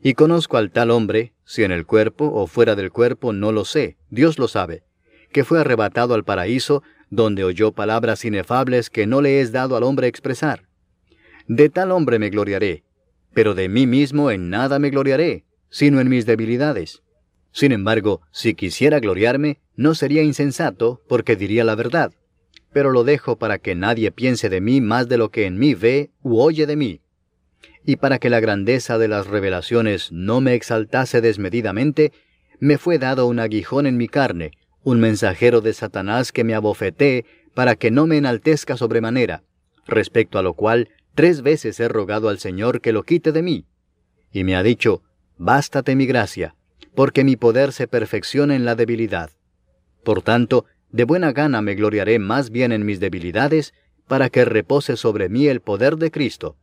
Y 0.00 0.14
conozco 0.14 0.56
al 0.56 0.70
tal 0.70 0.90
hombre, 0.90 1.32
si 1.44 1.64
en 1.64 1.72
el 1.72 1.84
cuerpo 1.84 2.30
o 2.32 2.46
fuera 2.46 2.76
del 2.76 2.92
cuerpo 2.92 3.32
no 3.32 3.52
lo 3.52 3.64
sé, 3.64 3.96
Dios 4.10 4.38
lo 4.38 4.48
sabe, 4.48 4.84
que 5.32 5.44
fue 5.44 5.60
arrebatado 5.60 6.14
al 6.14 6.24
paraíso, 6.24 6.82
donde 7.10 7.44
oyó 7.44 7.72
palabras 7.72 8.24
inefables 8.24 8.90
que 8.90 9.06
no 9.06 9.20
le 9.20 9.40
es 9.40 9.50
dado 9.50 9.76
al 9.76 9.82
hombre 9.82 10.06
expresar. 10.06 10.68
De 11.46 11.68
tal 11.68 11.90
hombre 11.90 12.18
me 12.18 12.30
gloriaré, 12.30 12.84
pero 13.32 13.54
de 13.54 13.68
mí 13.68 13.86
mismo 13.86 14.30
en 14.30 14.50
nada 14.50 14.78
me 14.78 14.90
gloriaré, 14.90 15.44
sino 15.70 16.00
en 16.00 16.08
mis 16.08 16.26
debilidades. 16.26 17.02
Sin 17.50 17.72
embargo, 17.72 18.20
si 18.30 18.54
quisiera 18.54 19.00
gloriarme, 19.00 19.60
no 19.74 19.94
sería 19.94 20.22
insensato, 20.22 21.02
porque 21.08 21.34
diría 21.34 21.64
la 21.64 21.74
verdad. 21.74 22.12
Pero 22.72 22.90
lo 22.90 23.04
dejo 23.04 23.38
para 23.38 23.58
que 23.58 23.74
nadie 23.74 24.10
piense 24.10 24.48
de 24.48 24.60
mí 24.60 24.80
más 24.80 25.08
de 25.08 25.18
lo 25.18 25.30
que 25.30 25.46
en 25.46 25.58
mí 25.58 25.74
ve 25.74 26.10
u 26.22 26.40
oye 26.40 26.66
de 26.66 26.76
mí 26.76 27.00
y 27.88 27.96
para 27.96 28.18
que 28.18 28.28
la 28.28 28.38
grandeza 28.38 28.98
de 28.98 29.08
las 29.08 29.28
revelaciones 29.28 30.12
no 30.12 30.42
me 30.42 30.52
exaltase 30.52 31.22
desmedidamente, 31.22 32.12
me 32.60 32.76
fue 32.76 32.98
dado 32.98 33.26
un 33.26 33.38
aguijón 33.38 33.86
en 33.86 33.96
mi 33.96 34.08
carne, 34.08 34.50
un 34.82 35.00
mensajero 35.00 35.62
de 35.62 35.72
Satanás 35.72 36.30
que 36.30 36.44
me 36.44 36.54
abofetee 36.54 37.24
para 37.54 37.76
que 37.76 37.90
no 37.90 38.06
me 38.06 38.18
enaltezca 38.18 38.76
sobremanera, 38.76 39.42
respecto 39.86 40.38
a 40.38 40.42
lo 40.42 40.52
cual 40.52 40.90
tres 41.14 41.40
veces 41.40 41.80
he 41.80 41.88
rogado 41.88 42.28
al 42.28 42.38
Señor 42.38 42.82
que 42.82 42.92
lo 42.92 43.04
quite 43.04 43.32
de 43.32 43.40
mí. 43.40 43.64
Y 44.32 44.44
me 44.44 44.54
ha 44.54 44.62
dicho, 44.62 45.02
Bástate 45.38 45.96
mi 45.96 46.04
gracia, 46.04 46.56
porque 46.94 47.24
mi 47.24 47.36
poder 47.36 47.72
se 47.72 47.88
perfecciona 47.88 48.54
en 48.54 48.66
la 48.66 48.74
debilidad. 48.74 49.30
Por 50.04 50.20
tanto, 50.20 50.66
de 50.90 51.04
buena 51.04 51.32
gana 51.32 51.62
me 51.62 51.74
gloriaré 51.74 52.18
más 52.18 52.50
bien 52.50 52.72
en 52.72 52.84
mis 52.84 53.00
debilidades, 53.00 53.74
para 54.06 54.30
que 54.30 54.44
repose 54.44 54.96
sobre 54.96 55.28
mí 55.28 55.46
el 55.46 55.60
poder 55.60 55.96
de 55.96 56.10
Cristo 56.10 56.56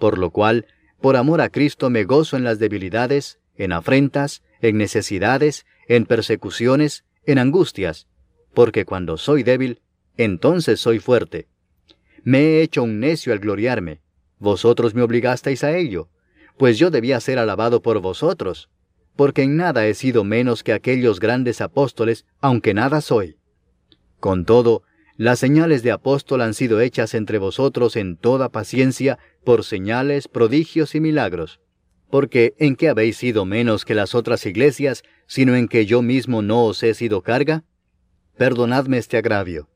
por 0.00 0.18
lo 0.18 0.30
cual, 0.30 0.66
por 1.00 1.16
amor 1.16 1.40
a 1.40 1.50
Cristo 1.50 1.90
me 1.90 2.02
gozo 2.02 2.36
en 2.36 2.42
las 2.42 2.58
debilidades, 2.58 3.38
en 3.56 3.70
afrentas, 3.70 4.42
en 4.60 4.78
necesidades, 4.78 5.66
en 5.86 6.06
persecuciones, 6.06 7.04
en 7.24 7.38
angustias, 7.38 8.08
porque 8.52 8.84
cuando 8.84 9.16
soy 9.16 9.44
débil, 9.44 9.80
entonces 10.16 10.80
soy 10.80 10.98
fuerte. 10.98 11.46
Me 12.24 12.40
he 12.40 12.62
hecho 12.62 12.82
un 12.82 12.98
necio 12.98 13.32
al 13.32 13.38
gloriarme, 13.38 14.00
vosotros 14.38 14.94
me 14.94 15.02
obligasteis 15.02 15.62
a 15.62 15.76
ello, 15.76 16.08
pues 16.56 16.78
yo 16.78 16.90
debía 16.90 17.20
ser 17.20 17.38
alabado 17.38 17.80
por 17.82 18.00
vosotros, 18.00 18.68
porque 19.16 19.42
en 19.42 19.56
nada 19.56 19.86
he 19.86 19.94
sido 19.94 20.24
menos 20.24 20.62
que 20.62 20.72
aquellos 20.72 21.20
grandes 21.20 21.60
apóstoles, 21.60 22.26
aunque 22.40 22.74
nada 22.74 23.00
soy. 23.00 23.36
Con 24.20 24.44
todo, 24.44 24.82
las 25.16 25.38
señales 25.38 25.82
de 25.82 25.92
apóstol 25.92 26.42
han 26.42 26.52
sido 26.52 26.80
hechas 26.80 27.14
entre 27.14 27.38
vosotros 27.38 27.96
en 27.96 28.16
toda 28.16 28.50
paciencia 28.50 29.18
por 29.44 29.64
señales, 29.64 30.28
prodigios 30.28 30.94
y 30.94 31.00
milagros. 31.00 31.60
Porque 32.10 32.54
¿en 32.58 32.76
qué 32.76 32.90
habéis 32.90 33.16
sido 33.16 33.46
menos 33.46 33.86
que 33.86 33.94
las 33.94 34.14
otras 34.14 34.44
iglesias, 34.44 35.02
sino 35.26 35.54
en 35.56 35.68
que 35.68 35.86
yo 35.86 36.02
mismo 36.02 36.42
no 36.42 36.64
os 36.64 36.82
he 36.82 36.92
sido 36.92 37.22
carga? 37.22 37.64
Perdonadme 38.36 38.98
este 38.98 39.16
agravio. 39.16 39.68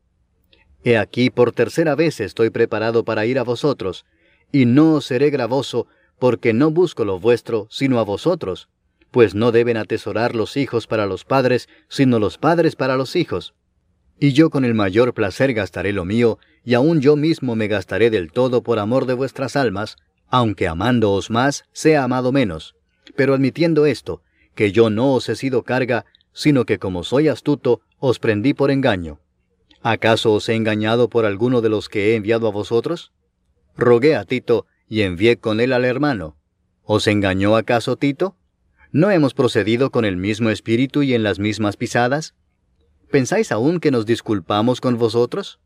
He 0.84 0.98
aquí 0.98 1.30
por 1.30 1.52
tercera 1.52 1.94
vez 1.94 2.20
estoy 2.20 2.50
preparado 2.50 3.04
para 3.04 3.24
ir 3.24 3.38
a 3.38 3.44
vosotros, 3.44 4.04
y 4.52 4.66
no 4.66 4.94
os 4.94 5.06
seré 5.06 5.30
gravoso, 5.30 5.86
porque 6.18 6.52
no 6.52 6.70
busco 6.70 7.06
lo 7.06 7.18
vuestro, 7.18 7.66
sino 7.70 7.98
a 7.98 8.04
vosotros, 8.04 8.68
pues 9.10 9.34
no 9.34 9.52
deben 9.52 9.78
atesorar 9.78 10.34
los 10.34 10.58
hijos 10.58 10.86
para 10.86 11.06
los 11.06 11.24
padres, 11.24 11.68
sino 11.88 12.18
los 12.18 12.36
padres 12.36 12.76
para 12.76 12.96
los 12.96 13.16
hijos 13.16 13.54
y 14.18 14.32
yo 14.32 14.50
con 14.50 14.64
el 14.64 14.74
mayor 14.74 15.14
placer 15.14 15.54
gastaré 15.54 15.92
lo 15.92 16.04
mío, 16.04 16.38
y 16.64 16.74
aun 16.74 17.00
yo 17.00 17.16
mismo 17.16 17.56
me 17.56 17.68
gastaré 17.68 18.10
del 18.10 18.32
todo 18.32 18.62
por 18.62 18.78
amor 18.78 19.06
de 19.06 19.14
vuestras 19.14 19.56
almas, 19.56 19.96
aunque 20.28 20.68
amándoos 20.68 21.30
más, 21.30 21.64
sea 21.72 22.04
amado 22.04 22.32
menos. 22.32 22.74
Pero 23.16 23.34
admitiendo 23.34 23.86
esto, 23.86 24.22
que 24.54 24.72
yo 24.72 24.90
no 24.90 25.12
os 25.12 25.28
he 25.28 25.36
sido 25.36 25.62
carga, 25.62 26.06
sino 26.32 26.64
que 26.64 26.78
como 26.78 27.04
soy 27.04 27.28
astuto, 27.28 27.80
os 27.98 28.18
prendí 28.18 28.54
por 28.54 28.70
engaño. 28.70 29.20
¿Acaso 29.82 30.32
os 30.32 30.48
he 30.48 30.54
engañado 30.54 31.08
por 31.08 31.26
alguno 31.26 31.60
de 31.60 31.68
los 31.68 31.88
que 31.88 32.12
he 32.12 32.16
enviado 32.16 32.48
a 32.48 32.50
vosotros? 32.50 33.12
Rogué 33.76 34.16
a 34.16 34.24
Tito, 34.24 34.66
y 34.88 35.02
envié 35.02 35.36
con 35.38 35.60
él 35.60 35.72
al 35.72 35.84
hermano. 35.84 36.36
¿Os 36.84 37.06
engañó 37.06 37.56
acaso 37.56 37.96
Tito? 37.96 38.36
¿No 38.92 39.10
hemos 39.10 39.34
procedido 39.34 39.90
con 39.90 40.04
el 40.04 40.16
mismo 40.16 40.50
espíritu 40.50 41.02
y 41.02 41.14
en 41.14 41.22
las 41.22 41.38
mismas 41.38 41.76
pisadas? 41.76 42.34
¿Pensáis 43.14 43.52
aún 43.52 43.78
que 43.78 43.92
nos 43.92 44.06
disculpamos 44.06 44.80
con 44.80 44.98
vosotros? 44.98 45.60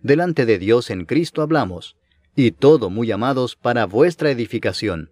Delante 0.00 0.46
de 0.46 0.60
Dios 0.60 0.90
en 0.90 1.06
Cristo 1.06 1.42
hablamos, 1.42 1.96
y 2.36 2.52
todo 2.52 2.88
muy 2.88 3.10
amados 3.10 3.56
para 3.56 3.84
vuestra 3.84 4.30
edificación. 4.30 5.10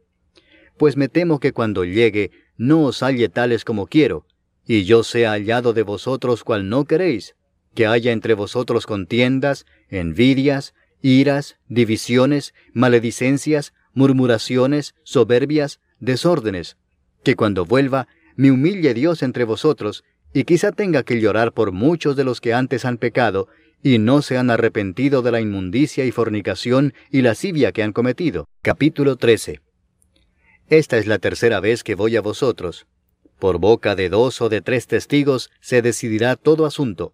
Pues 0.79 0.97
me 0.97 1.09
temo 1.09 1.41
que 1.41 1.53
cuando 1.53 1.85
llegue 1.85 2.31
no 2.57 2.85
os 2.85 3.03
halle 3.03 3.29
tales 3.29 3.65
como 3.65 3.89
quiero, 3.89 4.27
y 4.65 4.85
yo 4.85 5.03
sea 5.03 5.33
hallado 5.33 5.73
de 5.73 5.83
vosotros 5.83 6.45
cual 6.45 6.69
no 6.69 6.85
queréis, 6.85 7.35
que 7.75 7.89
haya 7.89 8.13
entre 8.13 8.35
vosotros 8.35 8.87
contiendas, 8.87 9.67
envidias, 9.89 10.75
iras, 11.01 11.57
divisiones, 11.67 12.55
maledicencias, 12.73 13.73
murmuraciones, 13.93 14.95
soberbias, 15.03 15.81
desórdenes, 15.99 16.77
que 17.25 17.35
cuando 17.35 17.67
vuelva 17.67 18.07
me 18.37 18.53
humille 18.53 18.95
Dios 18.95 19.25
entre 19.25 19.43
vosotros, 19.43 20.05
y 20.33 20.45
quizá 20.45 20.73
tenga 20.73 21.03
que 21.03 21.21
llorar 21.21 21.53
por 21.53 21.73
muchos 21.73 22.17
de 22.17 22.25
los 22.25 22.41
que 22.41 22.55
antes 22.55 22.85
han 22.85 22.99
pecado, 22.99 23.49
y 23.83 23.99
no 23.99 24.23
se 24.23 24.39
han 24.39 24.51
arrepentido 24.51 25.23
de 25.23 25.33
la 25.33 25.41
inmundicia 25.41 26.05
y 26.05 26.13
fornicación 26.13 26.95
y 27.11 27.23
lascivia 27.23 27.73
que 27.73 27.83
han 27.83 27.93
cometido. 27.93 28.49
Capítulo 28.63 29.17
13. 29.17 29.61
Esta 30.69 30.99
es 30.99 31.07
la 31.07 31.19
tercera 31.19 31.61
vez 31.61 31.83
que 31.83 31.95
voy 31.95 32.17
a 32.17 32.21
vosotros. 32.21 32.87
Por 33.39 33.59
boca 33.59 33.97
de 33.97 34.09
dos 34.09 34.41
o 34.41 34.49
de 34.49 34.61
tres 34.61 34.87
testigos 34.87 35.51
se 35.61 35.83
decidirá 35.83 36.37
todo 36.37 36.65
asunto. 36.65 37.13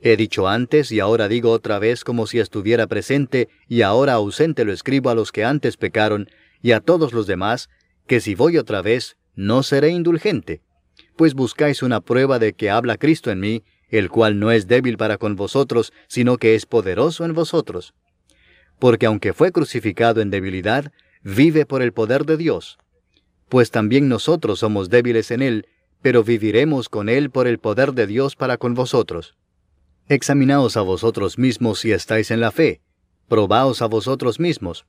He 0.00 0.16
dicho 0.16 0.48
antes 0.48 0.92
y 0.92 1.00
ahora 1.00 1.28
digo 1.28 1.52
otra 1.52 1.78
vez 1.78 2.04
como 2.04 2.26
si 2.26 2.38
estuviera 2.38 2.86
presente 2.86 3.48
y 3.68 3.82
ahora 3.82 4.14
ausente 4.14 4.64
lo 4.64 4.72
escribo 4.72 5.08
a 5.08 5.14
los 5.14 5.32
que 5.32 5.44
antes 5.44 5.76
pecaron 5.76 6.28
y 6.60 6.72
a 6.72 6.80
todos 6.80 7.12
los 7.12 7.26
demás, 7.26 7.70
que 8.06 8.20
si 8.20 8.34
voy 8.34 8.58
otra 8.58 8.82
vez, 8.82 9.16
no 9.34 9.62
seré 9.62 9.90
indulgente, 9.90 10.62
pues 11.16 11.34
buscáis 11.34 11.82
una 11.82 12.00
prueba 12.00 12.38
de 12.38 12.52
que 12.52 12.70
habla 12.70 12.96
Cristo 12.96 13.30
en 13.30 13.40
mí, 13.40 13.64
el 13.88 14.10
cual 14.10 14.38
no 14.38 14.50
es 14.50 14.66
débil 14.66 14.96
para 14.96 15.18
con 15.18 15.36
vosotros, 15.36 15.92
sino 16.08 16.38
que 16.38 16.54
es 16.54 16.66
poderoso 16.66 17.24
en 17.24 17.34
vosotros. 17.34 17.94
Porque 18.78 19.06
aunque 19.06 19.32
fue 19.32 19.52
crucificado 19.52 20.20
en 20.20 20.30
debilidad, 20.30 20.92
vive 21.22 21.66
por 21.66 21.82
el 21.82 21.92
poder 21.92 22.24
de 22.24 22.36
Dios. 22.36 22.78
Pues 23.48 23.70
también 23.70 24.08
nosotros 24.08 24.58
somos 24.58 24.90
débiles 24.90 25.30
en 25.30 25.42
él, 25.42 25.66
pero 26.02 26.22
viviremos 26.24 26.88
con 26.88 27.08
él 27.08 27.30
por 27.30 27.46
el 27.46 27.58
poder 27.58 27.92
de 27.92 28.06
Dios 28.06 28.36
para 28.36 28.58
con 28.58 28.74
vosotros. 28.74 29.36
Examinaos 30.08 30.76
a 30.76 30.82
vosotros 30.82 31.38
mismos 31.38 31.80
si 31.80 31.92
estáis 31.92 32.30
en 32.30 32.40
la 32.40 32.50
fe, 32.50 32.80
probaos 33.28 33.82
a 33.82 33.86
vosotros 33.86 34.38
mismos, 34.38 34.86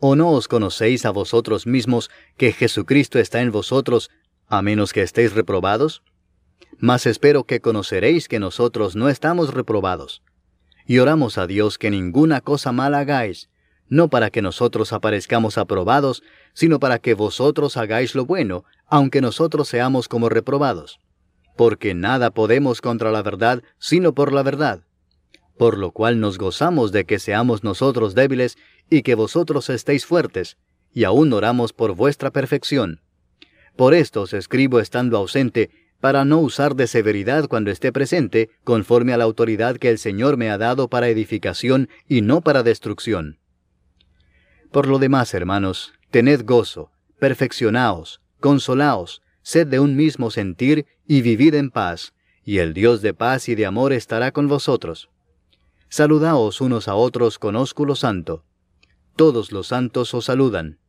¿O 0.00 0.14
no 0.14 0.30
os 0.30 0.46
conocéis 0.46 1.04
a 1.06 1.10
vosotros 1.10 1.66
mismos 1.66 2.08
que 2.36 2.52
Jesucristo 2.52 3.18
está 3.18 3.40
en 3.40 3.50
vosotros, 3.50 4.10
a 4.48 4.62
menos 4.62 4.92
que 4.92 5.02
estéis 5.02 5.32
reprobados? 5.34 6.02
Mas 6.78 7.06
espero 7.06 7.44
que 7.44 7.60
conoceréis 7.60 8.28
que 8.28 8.38
nosotros 8.38 8.96
no 8.96 9.08
estamos 9.08 9.52
reprobados. 9.52 10.22
Y 10.86 10.98
oramos 10.98 11.38
a 11.38 11.46
Dios 11.46 11.78
que 11.78 11.90
ninguna 11.90 12.40
cosa 12.40 12.72
mala 12.72 13.00
hagáis, 13.00 13.50
no 13.88 14.08
para 14.08 14.30
que 14.30 14.42
nosotros 14.42 14.92
aparezcamos 14.92 15.58
aprobados, 15.58 16.22
sino 16.54 16.78
para 16.80 16.98
que 16.98 17.14
vosotros 17.14 17.76
hagáis 17.76 18.14
lo 18.14 18.26
bueno, 18.26 18.64
aunque 18.86 19.20
nosotros 19.20 19.68
seamos 19.68 20.08
como 20.08 20.28
reprobados. 20.28 20.98
Porque 21.56 21.94
nada 21.94 22.30
podemos 22.30 22.80
contra 22.80 23.10
la 23.10 23.22
verdad, 23.22 23.62
sino 23.78 24.14
por 24.14 24.32
la 24.32 24.42
verdad 24.42 24.82
por 25.58 25.76
lo 25.76 25.90
cual 25.90 26.20
nos 26.20 26.38
gozamos 26.38 26.92
de 26.92 27.04
que 27.04 27.18
seamos 27.18 27.64
nosotros 27.64 28.14
débiles 28.14 28.56
y 28.88 29.02
que 29.02 29.16
vosotros 29.16 29.68
estéis 29.68 30.06
fuertes, 30.06 30.56
y 30.94 31.04
aún 31.04 31.32
oramos 31.32 31.72
por 31.72 31.94
vuestra 31.94 32.30
perfección. 32.30 33.00
Por 33.78 33.94
esto 33.94 34.22
os 34.22 34.32
escribo 34.32 34.80
estando 34.80 35.16
ausente, 35.16 35.70
para 36.00 36.24
no 36.24 36.40
usar 36.40 36.74
de 36.74 36.88
severidad 36.88 37.46
cuando 37.46 37.70
esté 37.70 37.92
presente, 37.92 38.50
conforme 38.64 39.12
a 39.12 39.16
la 39.16 39.22
autoridad 39.22 39.76
que 39.76 39.88
el 39.88 39.98
Señor 39.98 40.36
me 40.36 40.50
ha 40.50 40.58
dado 40.58 40.88
para 40.88 41.08
edificación 41.08 41.88
y 42.08 42.20
no 42.20 42.40
para 42.40 42.64
destrucción. 42.64 43.38
Por 44.72 44.88
lo 44.88 44.98
demás, 44.98 45.32
hermanos, 45.32 45.92
tened 46.10 46.44
gozo, 46.44 46.90
perfeccionaos, 47.20 48.20
consolaos, 48.40 49.22
sed 49.42 49.68
de 49.68 49.78
un 49.78 49.94
mismo 49.94 50.32
sentir 50.32 50.86
y 51.06 51.22
vivid 51.22 51.54
en 51.54 51.70
paz, 51.70 52.14
y 52.44 52.58
el 52.58 52.74
Dios 52.74 53.00
de 53.00 53.14
paz 53.14 53.48
y 53.48 53.54
de 53.54 53.66
amor 53.66 53.92
estará 53.92 54.32
con 54.32 54.48
vosotros. 54.48 55.08
Saludaos 55.88 56.60
unos 56.60 56.88
a 56.88 56.96
otros 56.96 57.38
con 57.38 57.54
ósculo 57.54 57.94
santo. 57.94 58.42
Todos 59.14 59.52
los 59.52 59.68
santos 59.68 60.12
os 60.14 60.24
saludan. 60.24 60.80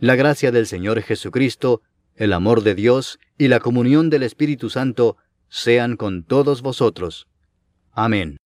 La 0.00 0.16
gracia 0.16 0.50
del 0.50 0.66
Señor 0.66 1.02
Jesucristo, 1.02 1.82
el 2.16 2.32
amor 2.32 2.62
de 2.62 2.74
Dios 2.74 3.18
y 3.38 3.48
la 3.48 3.60
comunión 3.60 4.10
del 4.10 4.22
Espíritu 4.22 4.70
Santo 4.70 5.16
sean 5.48 5.96
con 5.96 6.22
todos 6.22 6.62
vosotros. 6.62 7.26
Amén. 7.92 8.39